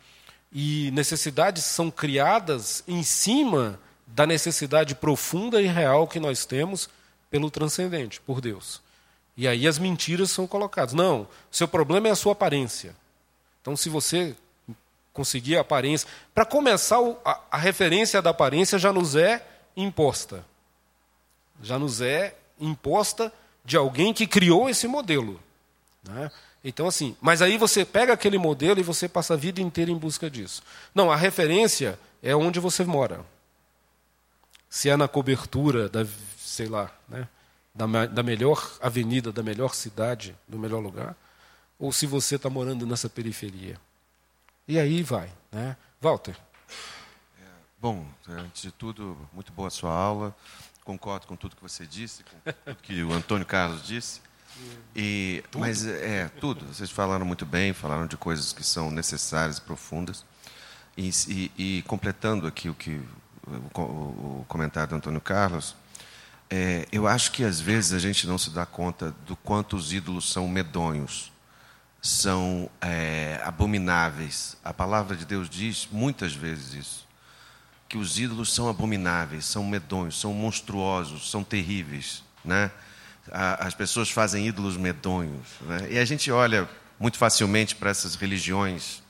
[0.52, 6.88] E necessidades são criadas em cima da necessidade profunda e real que nós temos
[7.30, 8.80] pelo transcendente, por Deus.
[9.36, 10.94] E aí as mentiras são colocadas.
[10.94, 12.94] Não, seu problema é a sua aparência.
[13.60, 14.36] Então, se você
[15.14, 16.06] conseguir a aparência.
[16.34, 19.42] Para começar, a, referência da aparência já nos é
[19.74, 20.44] imposta.
[21.62, 23.32] Já nos é imposta
[23.64, 25.40] de alguém que criou esse modelo.
[26.06, 26.30] Né?
[26.62, 29.96] Então, assim, mas aí você pega aquele modelo e você passa a vida inteira em
[29.96, 30.62] busca disso.
[30.94, 33.24] Não, a referência é onde você mora
[34.74, 36.04] se é na cobertura da,
[36.36, 37.28] sei lá, né,
[37.72, 41.14] da, da melhor avenida, da melhor cidade, do melhor lugar,
[41.78, 43.78] ou se você está morando nessa periferia.
[44.66, 45.76] E aí vai, né?
[46.00, 46.36] Walter.
[47.40, 47.44] É,
[47.80, 50.34] bom, antes de tudo, muito boa a sua aula.
[50.84, 54.20] Concordo com tudo que você disse, com tudo que o Antônio Carlos disse.
[54.94, 56.64] E, mas é tudo.
[56.66, 60.24] Vocês falaram muito bem, falaram de coisas que são necessárias e profundas.
[60.96, 63.02] E, e, e completando aqui o que
[63.74, 65.74] o, o comentário do Antônio Carlos,
[66.48, 69.92] é, eu acho que às vezes a gente não se dá conta do quanto os
[69.92, 71.32] ídolos são medonhos,
[72.04, 74.58] são é, abomináveis.
[74.62, 77.08] A palavra de Deus diz muitas vezes isso,
[77.88, 82.70] que os ídolos são abomináveis, são medonhos, são monstruosos, são terríveis, né?
[83.58, 85.92] as pessoas fazem ídolos medonhos, né?
[85.92, 86.68] e a gente olha
[87.00, 89.02] muito facilmente para essas religiões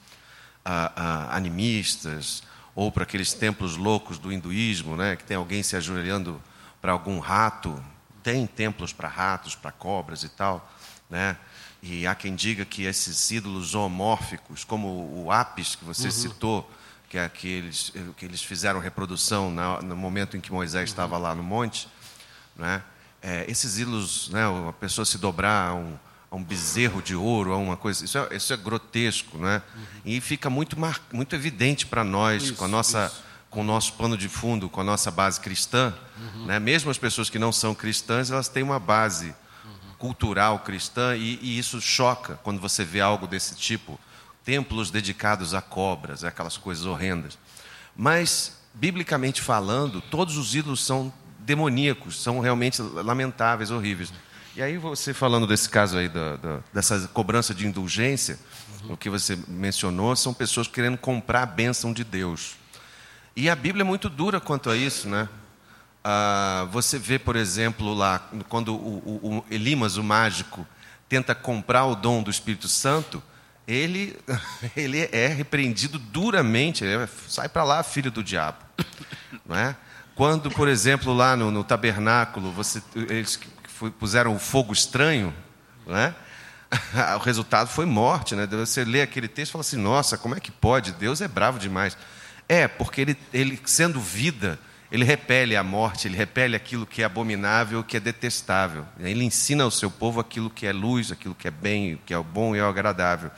[1.30, 2.44] animistas
[2.76, 6.40] ou para aqueles templos loucos do hinduísmo, né, que tem alguém se ajoelhando
[6.80, 7.82] para algum rato.
[8.22, 10.72] Tem templos para ratos, para cobras e tal,
[11.10, 11.36] né?
[11.86, 14.88] E há quem diga que esses ídolos zoomórficos, como
[15.22, 16.10] o Apis que você uhum.
[16.10, 16.70] citou,
[17.10, 20.92] que é que eles, que eles fizeram reprodução no momento em que Moisés uhum.
[20.92, 21.86] estava lá no monte,
[22.56, 22.82] né?
[23.20, 25.98] É, esses ídolos, né, a pessoa se dobrar a um,
[26.30, 29.60] a um bezerro de ouro, a uma coisa, isso é, isso é grotesco, né?
[29.76, 29.82] Uhum.
[30.06, 33.12] E fica muito, mar, muito evidente para nós, isso, com, a nossa,
[33.50, 36.46] com o nosso pano de fundo, com a nossa base cristã, uhum.
[36.46, 36.58] né?
[36.58, 39.34] mesmo as pessoas que não são cristãs, elas têm uma base.
[40.04, 43.98] Cultural cristã e, e isso choca quando você vê algo desse tipo.
[44.44, 47.38] Templos dedicados a cobras, aquelas coisas horrendas.
[47.96, 54.12] Mas, biblicamente falando, todos os ídolos são demoníacos, são realmente lamentáveis, horríveis.
[54.54, 58.38] E aí você falando desse caso aí, da, da, dessa cobrança de indulgência,
[58.82, 58.92] uhum.
[58.92, 62.56] o que você mencionou, são pessoas querendo comprar a bênção de Deus.
[63.34, 65.30] E a Bíblia é muito dura quanto a isso, né?
[66.06, 70.66] Ah, você vê, por exemplo, lá, quando o, o, o Elimas, o mágico,
[71.08, 73.22] tenta comprar o dom do Espírito Santo,
[73.66, 74.14] ele,
[74.76, 78.58] ele é repreendido duramente, é, sai para lá, filho do diabo.
[79.46, 79.74] Não é?
[80.14, 83.40] Quando, por exemplo, lá no, no tabernáculo, você, eles
[83.98, 85.34] puseram o fogo estranho,
[85.86, 86.14] né?
[87.16, 88.36] o resultado foi morte.
[88.36, 88.46] Né?
[88.46, 90.92] Você lê aquele texto e fala assim: nossa, como é que pode?
[90.92, 91.96] Deus é bravo demais.
[92.48, 94.58] É, porque ele, ele sendo vida,
[94.94, 98.86] ele repele a morte, ele repele aquilo que é abominável, que é detestável.
[99.00, 102.16] Ele ensina ao seu povo aquilo que é luz, aquilo que é bem, que é
[102.16, 103.28] o bom e o agradável.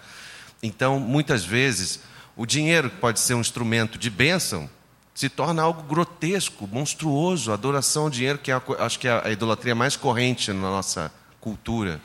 [0.62, 2.00] Então, muitas vezes,
[2.36, 4.68] o dinheiro pode ser um instrumento de bênção,
[5.14, 7.50] se torna algo grotesco, monstruoso.
[7.50, 11.10] A adoração ao dinheiro, que é, acho que é a idolatria mais corrente na nossa
[11.40, 12.02] cultura.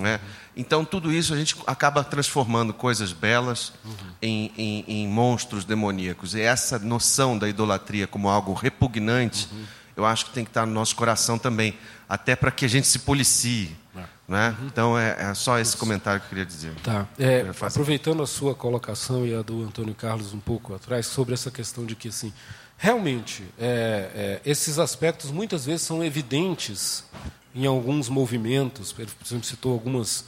[0.00, 0.20] Né?
[0.56, 3.92] Então, tudo isso a gente acaba transformando coisas belas uhum.
[4.20, 6.34] em, em, em, monstros demoníacos.
[6.34, 9.64] E essa noção da idolatria como algo repugnante, uhum.
[9.96, 11.78] eu acho que tem que estar no nosso coração também,
[12.08, 13.76] até para que a gente se policie.
[13.96, 14.02] É.
[14.26, 14.56] Né?
[14.58, 14.66] Uhum.
[14.66, 16.74] Então, é, é, só esse comentário que eu queria dizer.
[16.82, 17.06] Tá.
[17.18, 21.50] É, aproveitando a sua colocação e a do Antônio Carlos um pouco atrás, sobre essa
[21.50, 22.32] questão de que, assim,
[22.78, 27.04] realmente, é, é, esses aspectos muitas vezes são evidentes
[27.54, 30.24] em alguns movimentos, por exemplo, citou algumas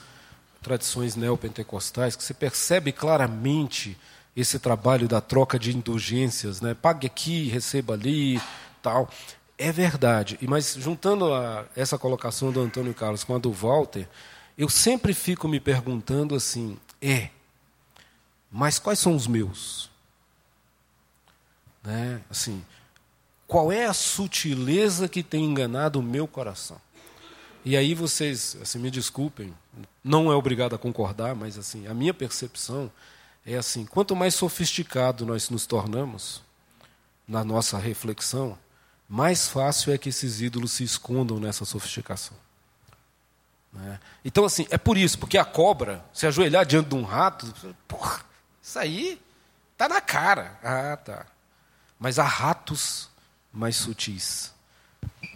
[0.60, 3.96] tradições neopentecostais, que você percebe claramente
[4.36, 6.74] esse trabalho da troca de indulgências, né?
[6.74, 8.40] pague aqui, receba ali,
[8.82, 9.08] tal.
[9.56, 10.38] É verdade.
[10.40, 14.08] E mas juntando a, essa colocação do Antônio Carlos com a do Walter,
[14.56, 17.28] eu sempre fico me perguntando assim: é,
[18.50, 19.89] mas quais são os meus?
[21.82, 22.20] Né?
[22.30, 22.64] Assim,
[23.46, 26.80] qual é a sutileza que tem enganado o meu coração?
[27.64, 29.54] E aí vocês, assim, me desculpem,
[30.02, 32.90] não é obrigado a concordar, mas assim, a minha percepção
[33.44, 36.42] é assim, quanto mais sofisticado nós nos tornamos
[37.26, 38.58] na nossa reflexão,
[39.08, 42.36] mais fácil é que esses ídolos se escondam nessa sofisticação.
[43.72, 44.00] Né?
[44.24, 47.52] Então, assim, é por isso, porque a cobra, se ajoelhar diante de um rato,
[47.86, 48.24] porra,
[48.62, 49.20] isso aí
[49.72, 50.58] está na cara.
[50.62, 51.26] Ah, tá.
[52.00, 53.08] Mas há ratos
[53.52, 54.52] mais sutis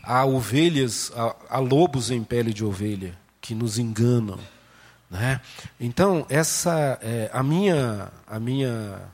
[0.02, 4.38] há ovelhas, há, há lobos em pele de ovelha que nos enganam.
[5.10, 5.40] Né?
[5.78, 9.10] Então, essa é, a minha a minha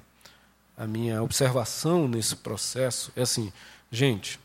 [0.77, 3.53] a minha observação nesse processo é assim,
[3.91, 4.41] gente,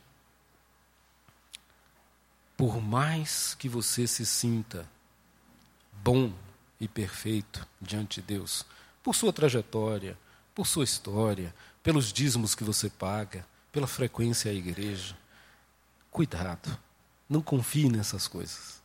[2.58, 4.86] por mais que você se sinta
[6.03, 6.34] bom
[6.80, 8.66] e perfeito diante de Deus,
[9.01, 10.18] por sua trajetória,
[10.53, 15.15] por sua história, pelos dízimos que você paga, pela frequência à igreja,
[16.09, 16.79] Cuidado,
[17.29, 18.81] não confie nessas coisas.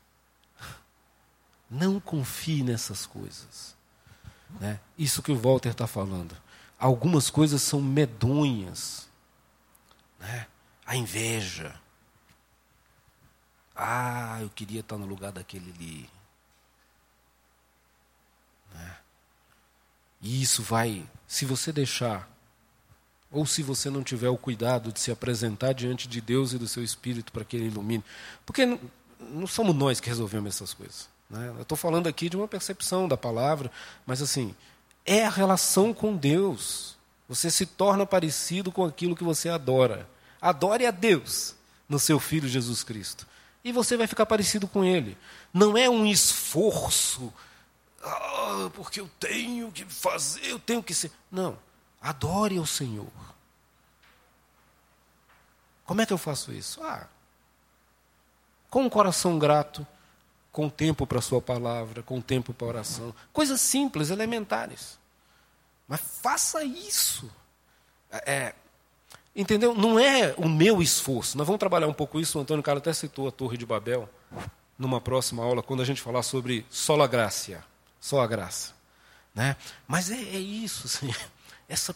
[1.70, 3.76] Não confie nessas coisas.
[4.58, 4.80] Né?
[4.98, 6.36] Isso que o Walter está falando.
[6.76, 9.08] Algumas coisas são medonhas.
[10.18, 10.48] Né?
[10.84, 11.80] A inveja.
[13.76, 16.10] Ah, eu queria estar no lugar daquele ali.
[18.74, 18.96] Né?
[20.20, 22.28] E isso vai, se você deixar
[23.30, 26.66] ou se você não tiver o cuidado de se apresentar diante de Deus e do
[26.66, 28.04] seu Espírito para que Ele ilumine.
[28.44, 28.80] Porque não,
[29.20, 31.08] não somos nós que resolvemos essas coisas.
[31.28, 31.52] Né?
[31.56, 33.70] Eu estou falando aqui de uma percepção da palavra,
[34.04, 34.54] mas assim,
[35.06, 36.96] é a relação com Deus.
[37.28, 40.08] Você se torna parecido com aquilo que você adora.
[40.40, 41.54] Adore a Deus
[41.88, 43.26] no seu Filho Jesus Cristo.
[43.62, 45.16] E você vai ficar parecido com Ele.
[45.52, 47.32] Não é um esforço,
[48.02, 51.10] ah, porque eu tenho que fazer, eu tenho que ser.
[51.30, 51.56] Não.
[52.00, 53.10] Adore o Senhor.
[55.84, 56.82] Como é que eu faço isso?
[56.82, 57.08] Ah,
[58.70, 59.86] com um coração grato,
[60.52, 63.14] com tempo para a sua palavra, com tempo para oração.
[63.32, 64.98] Coisas simples, elementares.
[65.86, 67.30] Mas faça isso.
[68.10, 68.54] É, é,
[69.34, 69.74] entendeu?
[69.74, 71.36] Não é o meu esforço.
[71.36, 72.38] Nós vamos trabalhar um pouco isso.
[72.38, 74.08] O Antônio Carlos até citou a Torre de Babel
[74.78, 77.62] numa próxima aula, quando a gente falar sobre sola gracia.
[78.00, 78.72] Só a graça.
[79.34, 79.56] Né?
[79.86, 81.12] Mas é, é isso, assim,
[81.70, 81.94] essa,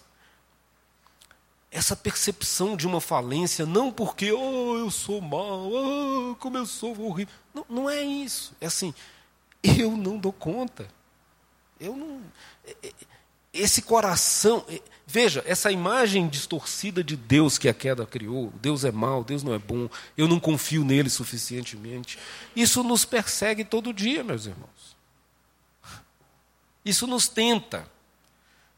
[1.70, 6.98] essa percepção de uma falência, não porque oh, eu sou mal, oh, como eu sou
[7.02, 7.34] horrível.
[7.52, 8.54] Não, não é isso.
[8.60, 8.94] É assim,
[9.62, 10.88] eu não dou conta.
[11.80, 12.22] Eu não.
[13.52, 14.64] Esse coração.
[15.06, 19.52] Veja, essa imagem distorcida de Deus que a queda criou, Deus é mau, Deus não
[19.52, 22.18] é bom, eu não confio nele suficientemente.
[22.56, 24.96] Isso nos persegue todo dia, meus irmãos.
[26.84, 27.92] Isso nos tenta.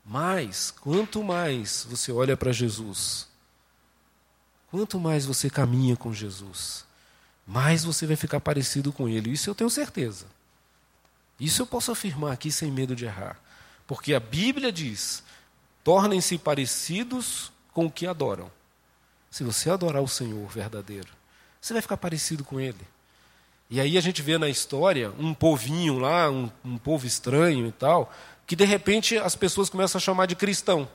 [0.09, 3.27] Mas, quanto mais você olha para Jesus,
[4.71, 6.85] quanto mais você caminha com Jesus,
[7.45, 9.33] mais você vai ficar parecido com Ele.
[9.33, 10.27] Isso eu tenho certeza.
[11.41, 13.37] Isso eu posso afirmar aqui sem medo de errar.
[13.85, 15.25] Porque a Bíblia diz:
[15.83, 18.51] tornem-se parecidos com o que adoram.
[19.29, 21.09] Se você adorar o Senhor verdadeiro,
[21.61, 22.87] você vai ficar parecido com Ele.
[23.69, 27.73] E aí a gente vê na história um povinho lá, um, um povo estranho e
[27.73, 28.13] tal,
[28.47, 30.89] que de repente as pessoas começam a chamar de cristão.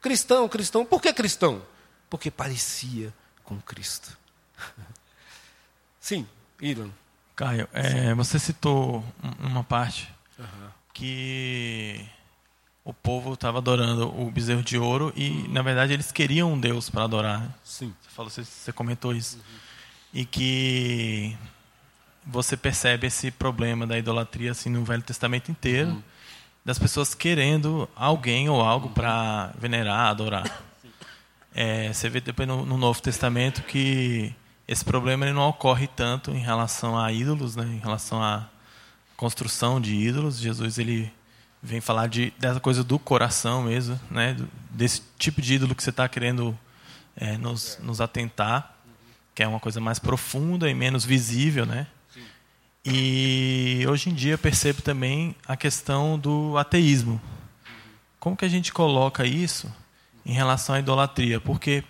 [0.00, 0.84] Cristão, cristão.
[0.84, 1.62] Por que cristão?
[2.08, 3.12] Porque parecia
[3.44, 4.16] com Cristo.
[6.00, 6.26] Sim,
[6.60, 6.90] Ilan.
[7.36, 9.04] Caio, é, você citou
[9.40, 10.68] uma parte uhum.
[10.92, 12.06] que
[12.84, 15.52] o povo estava adorando o bezerro de ouro e, uhum.
[15.52, 17.58] na verdade, eles queriam um Deus para adorar.
[17.64, 17.94] Sim.
[18.00, 19.36] Você, falou, você, você comentou isso.
[19.36, 19.42] Uhum.
[20.12, 21.36] E que
[22.26, 26.02] você percebe esse problema da idolatria assim no Velho Testamento inteiro, uhum.
[26.70, 30.62] Das pessoas querendo alguém ou algo para venerar, adorar.
[31.52, 34.32] É, você vê depois no, no, Novo Testamento que
[34.68, 38.48] esse problema ele não ocorre tanto em relação a ídolos, né, em relação à
[39.16, 40.38] construção de ídolos.
[40.38, 41.12] Jesus ele
[41.60, 44.36] vem falar de, dessa coisa do coração mesmo, né,
[44.70, 46.56] desse tipo de ídolo que você está querendo
[47.16, 48.76] é, nos, nos atentar,
[49.34, 51.88] que é uma coisa mais profunda e menos visível, né?
[52.84, 57.20] E hoje em dia percebo também a questão do ateísmo.
[58.18, 59.70] Como que a gente coloca isso
[60.24, 61.40] em relação à idolatria?
[61.40, 61.84] Porque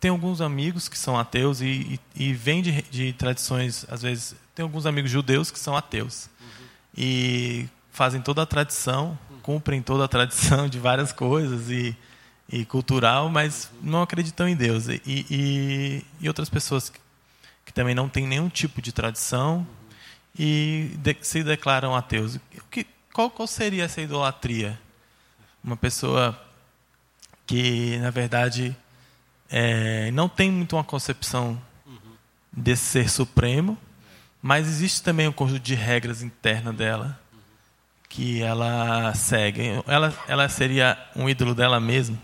[0.00, 4.34] tem alguns amigos que são ateus e, e, e vêm de, de, tradições, às vezes,
[4.54, 6.28] tem alguns amigos judeus que são ateus.
[6.40, 6.66] Uhum.
[6.96, 11.96] E fazem toda a tradição, cumprem toda a tradição de várias coisas e,
[12.48, 14.88] e cultural, mas não acreditam em Deus.
[14.88, 15.00] E,
[16.20, 17.00] e, outras pessoas que,
[17.66, 19.66] que também não têm nenhum tipo de tradição
[20.36, 22.38] e de, se declaram ateus.
[22.70, 24.78] Que, qual, qual seria essa idolatria?
[25.62, 26.38] Uma pessoa
[27.46, 28.76] que, na verdade,
[29.50, 31.60] é, não tem muito uma concepção
[32.52, 33.78] desse ser supremo,
[34.42, 37.18] mas existe também um conjunto de regras internas dela
[38.08, 39.82] que ela segue.
[39.86, 42.18] Ela, ela seria um ídolo dela mesma?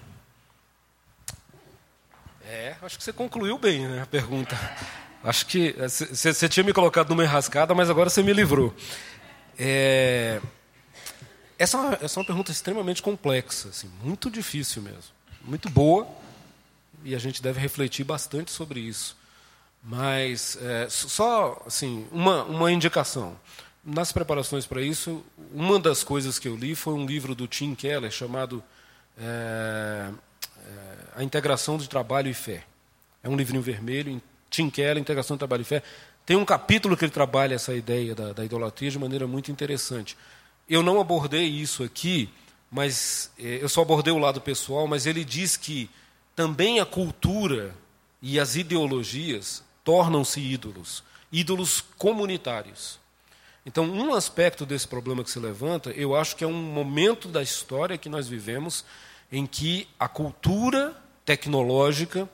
[2.47, 4.57] É, acho que você concluiu bem né, a pergunta.
[5.25, 8.75] Acho que você tinha me colocado numa enrascada, mas agora você me livrou.
[9.59, 10.39] É,
[11.59, 15.15] essa, é uma, essa é uma pergunta extremamente complexa, assim, muito difícil mesmo.
[15.43, 16.07] Muito boa,
[17.03, 19.17] e a gente deve refletir bastante sobre isso.
[19.83, 23.35] Mas, é, só assim, uma, uma indicação.
[23.83, 27.75] Nas preparações para isso, uma das coisas que eu li foi um livro do Tim
[27.75, 28.63] Keller chamado
[29.19, 30.11] é,
[30.67, 30.71] é,
[31.17, 32.65] A Integração de Trabalho e Fé.
[33.23, 34.21] É um livrinho vermelho,
[34.55, 35.83] Tim Keller, Integração do Trabalho e Fé,
[36.25, 40.17] tem um capítulo que ele trabalha essa ideia da, da idolatria de maneira muito interessante.
[40.69, 42.31] Eu não abordei isso aqui,
[42.71, 45.91] mas é, eu só abordei o lado pessoal, mas ele diz que
[46.37, 47.75] também a cultura
[48.23, 52.99] e as ideologias tornam-se ídolos, ídolos comunitários.
[53.67, 57.43] Então, um aspecto desse problema que se levanta, eu acho que é um momento da
[57.43, 58.85] história que nós vivemos
[59.33, 60.95] em que a cultura
[61.25, 62.29] tecnológica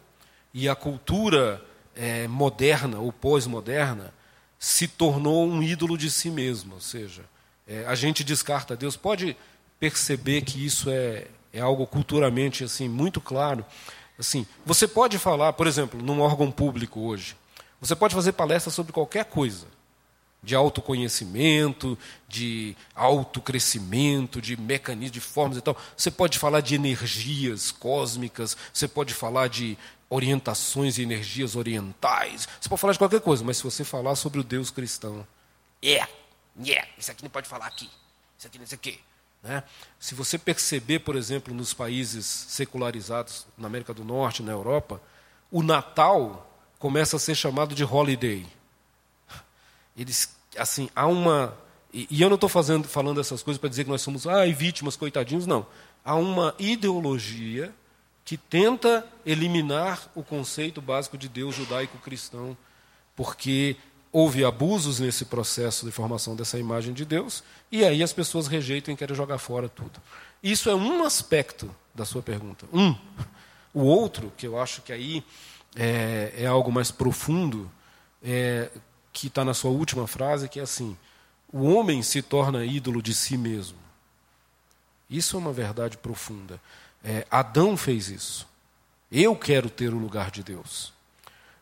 [0.53, 1.65] e a cultura
[1.95, 4.13] é, moderna ou pós-moderna
[4.59, 7.23] se tornou um ídolo de si mesmo, ou seja,
[7.67, 8.97] é, a gente descarta Deus.
[8.97, 9.37] Pode
[9.79, 13.65] perceber que isso é, é algo culturalmente assim muito claro.
[14.19, 17.35] Assim, você pode falar, por exemplo, num órgão público hoje,
[17.81, 19.67] você pode fazer palestra sobre qualquer coisa,
[20.43, 21.99] de autoconhecimento,
[22.29, 25.77] de autocrescimento, de mecanismos, de formas e tal.
[25.97, 29.77] Você pode falar de energias cósmicas, você pode falar de
[30.09, 32.49] orientações e energias orientais.
[32.61, 35.27] Você pode falar de qualquer coisa, mas se você falar sobre o Deus cristão,
[35.83, 36.13] é, yeah,
[36.63, 37.89] yeah, isso aqui não pode falar aqui,
[38.37, 38.99] isso aqui não sei o quê.
[39.43, 39.63] Né?
[39.99, 45.01] Se você perceber, por exemplo, nos países secularizados, na América do Norte, na Europa,
[45.51, 46.47] o Natal
[46.79, 48.47] começa a ser chamado de holiday.
[49.97, 51.57] Eles, assim, há uma.
[51.93, 54.97] E, e eu não estou falando essas coisas para dizer que nós somos ai, vítimas,
[54.97, 55.67] coitadinhos, não.
[56.05, 57.75] Há uma ideologia
[58.25, 62.57] que tenta eliminar o conceito básico de Deus judaico-cristão,
[63.17, 63.77] porque
[64.13, 68.93] houve abusos nesse processo de formação dessa imagem de Deus, e aí as pessoas rejeitam
[68.93, 70.01] e querem jogar fora tudo.
[70.43, 72.67] Isso é um aspecto da sua pergunta.
[72.73, 72.95] Um.
[73.73, 75.25] O outro, que eu acho que aí
[75.77, 77.71] é, é algo mais profundo,
[78.23, 78.71] é,
[79.13, 80.97] que está na sua última frase, que é assim:
[81.53, 83.79] o homem se torna ídolo de si mesmo.
[85.09, 86.61] Isso é uma verdade profunda.
[87.03, 88.47] É, Adão fez isso.
[89.11, 90.93] Eu quero ter o lugar de Deus.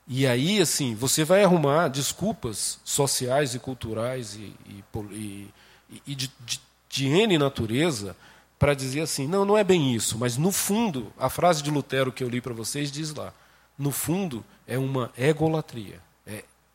[0.06, 6.30] E aí, assim, você vai arrumar desculpas sociais e culturais e, e, e, e de,
[6.44, 8.16] de, de N natureza
[8.58, 12.12] para dizer assim: não, não é bem isso, mas no fundo, a frase de Lutero
[12.12, 13.32] que eu li para vocês diz lá:
[13.78, 16.00] no fundo, é uma egolatria.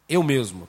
[0.07, 0.67] Eu mesmo.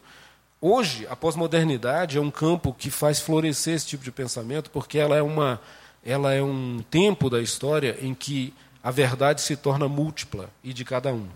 [0.60, 5.16] Hoje, a pós-modernidade é um campo que faz florescer esse tipo de pensamento, porque ela
[5.16, 5.60] é, uma,
[6.04, 10.84] ela é um tempo da história em que a verdade se torna múltipla e de
[10.84, 11.28] cada um.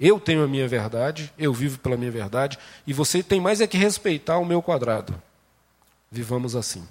[0.00, 3.66] Eu tenho a minha verdade, eu vivo pela minha verdade, e você tem mais é
[3.66, 5.20] que respeitar o meu quadrado.
[6.10, 6.86] Vivamos assim.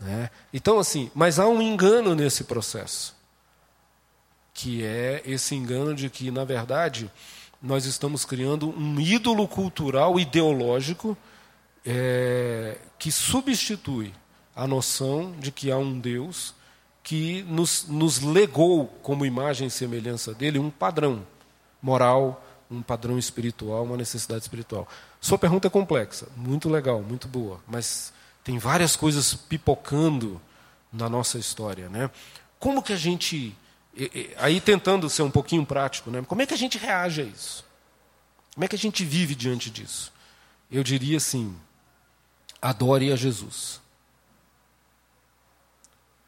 [0.00, 0.30] Né?
[0.52, 3.14] Então, assim, mas há um engano nesse processo,
[4.54, 7.10] que é esse engano de que, na verdade,
[7.64, 11.16] nós estamos criando um ídolo cultural ideológico
[11.84, 14.12] é, que substitui
[14.54, 16.54] a noção de que há um Deus
[17.02, 21.26] que nos, nos legou, como imagem e semelhança dele, um padrão
[21.80, 24.86] moral, um padrão espiritual, uma necessidade espiritual.
[25.18, 28.12] Sua pergunta é complexa, muito legal, muito boa, mas
[28.42, 30.38] tem várias coisas pipocando
[30.92, 32.10] na nossa história, né?
[32.58, 33.56] Como que a gente
[34.36, 36.22] aí tentando ser um pouquinho prático, né?
[36.26, 37.64] Como é que a gente reage a isso?
[38.54, 40.12] Como é que a gente vive diante disso?
[40.70, 41.56] Eu diria assim:
[42.60, 43.80] adore a Jesus.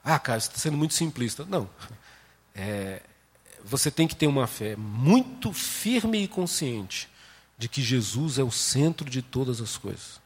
[0.05, 1.44] Ah, cara, você está sendo muito simplista.
[1.44, 1.68] Não.
[2.59, 3.02] É,
[3.62, 7.06] você tem que ter uma fé muito firme e consciente
[7.59, 10.22] de que Jesus é o centro de todas as coisas.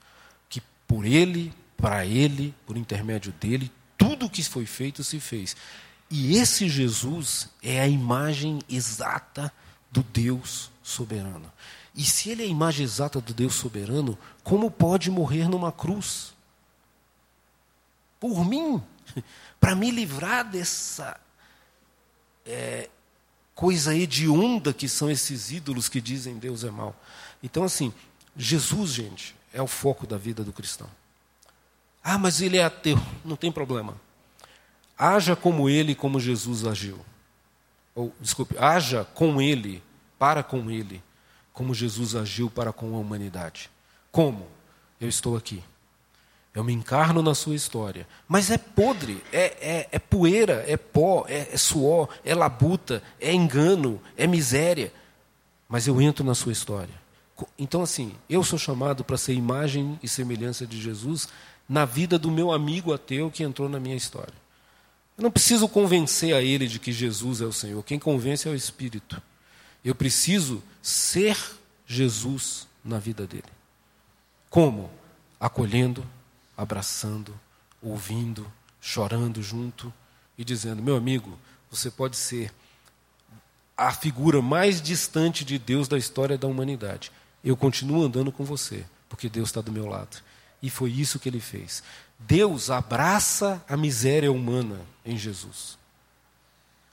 [0.48, 3.68] Que por Ele, para Ele, por intermédio dele,
[3.98, 5.56] tudo o que foi feito se fez.
[6.10, 9.52] E esse Jesus é a imagem exata
[9.92, 11.50] do Deus soberano.
[11.94, 16.32] E se ele é a imagem exata do Deus soberano, como pode morrer numa cruz?
[18.18, 18.82] Por mim,
[19.60, 21.18] para me livrar dessa
[22.44, 22.88] é,
[23.54, 26.94] coisa hedionda que são esses ídolos que dizem Deus é mal.
[27.42, 27.92] Então, assim,
[28.36, 30.88] Jesus, gente, é o foco da vida do cristão.
[32.02, 32.98] Ah, mas ele é ateu.
[33.24, 33.94] Não tem problema.
[35.02, 36.98] Haja como ele, como Jesus agiu.
[37.94, 39.82] Ou, desculpe, haja com ele,
[40.18, 41.02] para com ele,
[41.54, 43.70] como Jesus agiu para com a humanidade.
[44.12, 44.46] Como?
[45.00, 45.64] Eu estou aqui.
[46.52, 48.06] Eu me encarno na sua história.
[48.28, 53.32] Mas é podre, é, é, é poeira, é pó, é, é suor, é labuta, é
[53.32, 54.92] engano, é miséria.
[55.66, 56.92] Mas eu entro na sua história.
[57.58, 61.26] Então, assim, eu sou chamado para ser imagem e semelhança de Jesus
[61.66, 64.34] na vida do meu amigo ateu que entrou na minha história.
[65.20, 67.82] Eu não preciso convencer a ele de que Jesus é o Senhor.
[67.82, 69.20] Quem convence é o Espírito.
[69.84, 71.36] Eu preciso ser
[71.86, 73.44] Jesus na vida dele.
[74.48, 74.90] Como?
[75.38, 76.06] Acolhendo,
[76.56, 77.38] abraçando,
[77.82, 79.92] ouvindo, chorando junto
[80.38, 81.38] e dizendo: meu amigo,
[81.70, 82.50] você pode ser
[83.76, 87.12] a figura mais distante de Deus da história da humanidade.
[87.44, 90.22] Eu continuo andando com você, porque Deus está do meu lado.
[90.62, 91.82] E foi isso que ele fez.
[92.20, 95.78] Deus abraça a miséria humana em Jesus.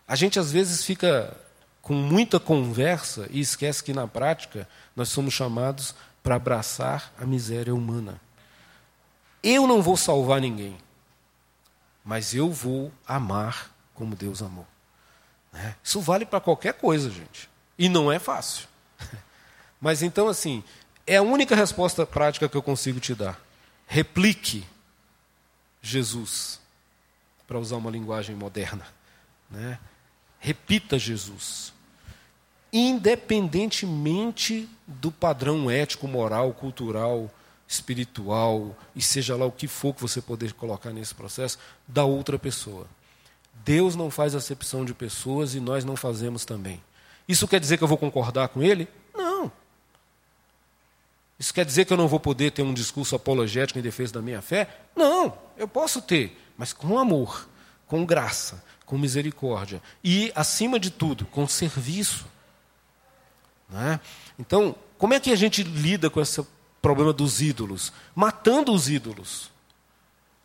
[0.07, 1.35] A gente às vezes fica
[1.81, 5.93] com muita conversa e esquece que na prática nós somos chamados
[6.23, 8.19] para abraçar a miséria humana.
[9.43, 10.77] Eu não vou salvar ninguém,
[12.03, 14.67] mas eu vou amar como Deus amou.
[15.51, 15.75] Né?
[15.83, 17.49] Isso vale para qualquer coisa, gente.
[17.77, 18.67] E não é fácil.
[19.79, 20.63] Mas então, assim,
[21.05, 23.39] é a única resposta prática que eu consigo te dar.
[23.85, 24.65] Replique
[25.87, 26.59] Jesus,
[27.47, 28.85] para usar uma linguagem moderna.
[29.49, 29.79] Né?
[30.39, 31.73] Repita Jesus.
[32.71, 37.31] Independentemente do padrão ético, moral, cultural,
[37.67, 41.57] espiritual, e seja lá o que for que você poder colocar nesse processo,
[41.87, 42.85] da outra pessoa.
[43.65, 46.81] Deus não faz acepção de pessoas e nós não fazemos também.
[47.27, 48.87] Isso quer dizer que eu vou concordar com ele?
[51.39, 54.21] Isso quer dizer que eu não vou poder ter um discurso apologético em defesa da
[54.21, 54.67] minha fé?
[54.95, 57.47] Não, eu posso ter, mas com amor,
[57.85, 62.25] com graça, com misericórdia e, acima de tudo, com serviço.
[63.73, 63.99] É?
[64.39, 66.43] Então, como é que a gente lida com esse
[66.81, 67.91] problema dos ídolos?
[68.15, 69.51] Matando os ídolos.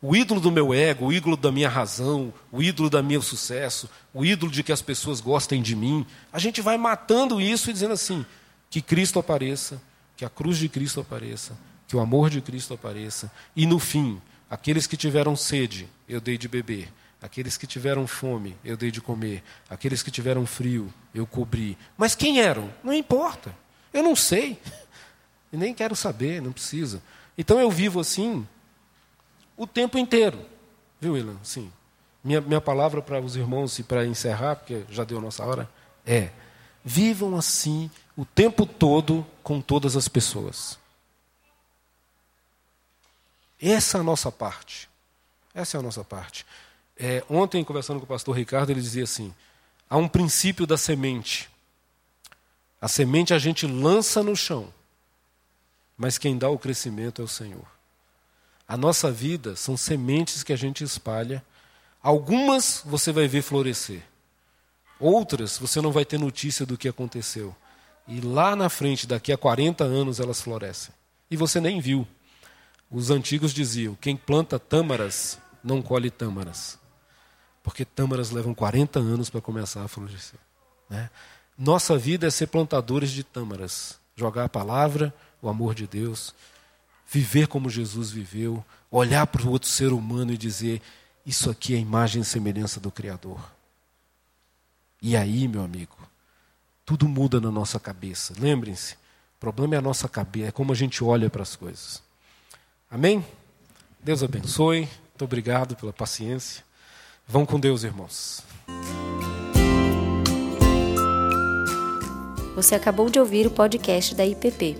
[0.01, 3.89] O ídolo do meu ego, o ídolo da minha razão, o ídolo do meu sucesso,
[4.13, 6.05] o ídolo de que as pessoas gostem de mim.
[6.31, 8.25] A gente vai matando isso e dizendo assim:
[8.69, 9.81] que Cristo apareça,
[10.23, 11.51] que a cruz de Cristo apareça,
[11.85, 16.37] que o amor de Cristo apareça, e no fim, aqueles que tiveram sede, eu dei
[16.37, 21.27] de beber, aqueles que tiveram fome, eu dei de comer, aqueles que tiveram frio, eu
[21.27, 21.77] cobri.
[21.97, 22.73] Mas quem eram?
[22.81, 23.53] Não importa.
[23.93, 24.57] Eu não sei.
[25.51, 26.99] E nem quero saber, não precisa.
[27.37, 28.43] Então eu vivo assim
[29.55, 30.43] o tempo inteiro.
[30.99, 31.37] Viu, Ilan?
[31.43, 31.71] Sim.
[32.23, 35.69] Minha, minha palavra para os irmãos e para encerrar, porque já deu nossa hora,
[36.07, 36.31] é:
[36.83, 40.77] vivam assim o tempo todo com todas as pessoas.
[43.61, 44.89] Essa é a nossa parte.
[45.53, 46.45] Essa é a nossa parte.
[46.97, 49.33] É, ontem, conversando com o pastor Ricardo, ele dizia assim:
[49.89, 51.49] há um princípio da semente.
[52.79, 54.71] A semente a gente lança no chão,
[55.97, 57.65] mas quem dá o crescimento é o Senhor.
[58.67, 61.43] A nossa vida são sementes que a gente espalha.
[62.01, 64.03] Algumas você vai ver florescer,
[64.99, 67.55] outras você não vai ter notícia do que aconteceu.
[68.07, 70.93] E lá na frente, daqui a 40 anos, elas florescem.
[71.31, 72.07] E você nem viu.
[72.91, 76.77] Os antigos diziam: quem planta tâmaras não colhe tâmaras.
[77.63, 80.39] Porque tâmaras levam 40 anos para começar a florescer.
[80.89, 81.09] Né?
[81.57, 83.99] Nossa vida é ser plantadores de tâmaras.
[84.15, 86.35] Jogar a palavra, o amor de Deus,
[87.07, 90.81] viver como Jesus viveu, olhar para o outro ser humano e dizer:
[91.25, 93.39] Isso aqui é a imagem e semelhança do Criador.
[95.01, 95.97] E aí, meu amigo,
[96.85, 98.33] tudo muda na nossa cabeça.
[98.39, 102.01] Lembrem-se, o problema é a nossa cabeça, é como a gente olha para as coisas.
[102.89, 103.25] Amém?
[104.01, 104.89] Deus abençoe.
[105.09, 106.63] Muito obrigado pela paciência.
[107.27, 108.43] Vão com Deus, irmãos.
[112.55, 114.77] Você acabou de ouvir o podcast da IPP.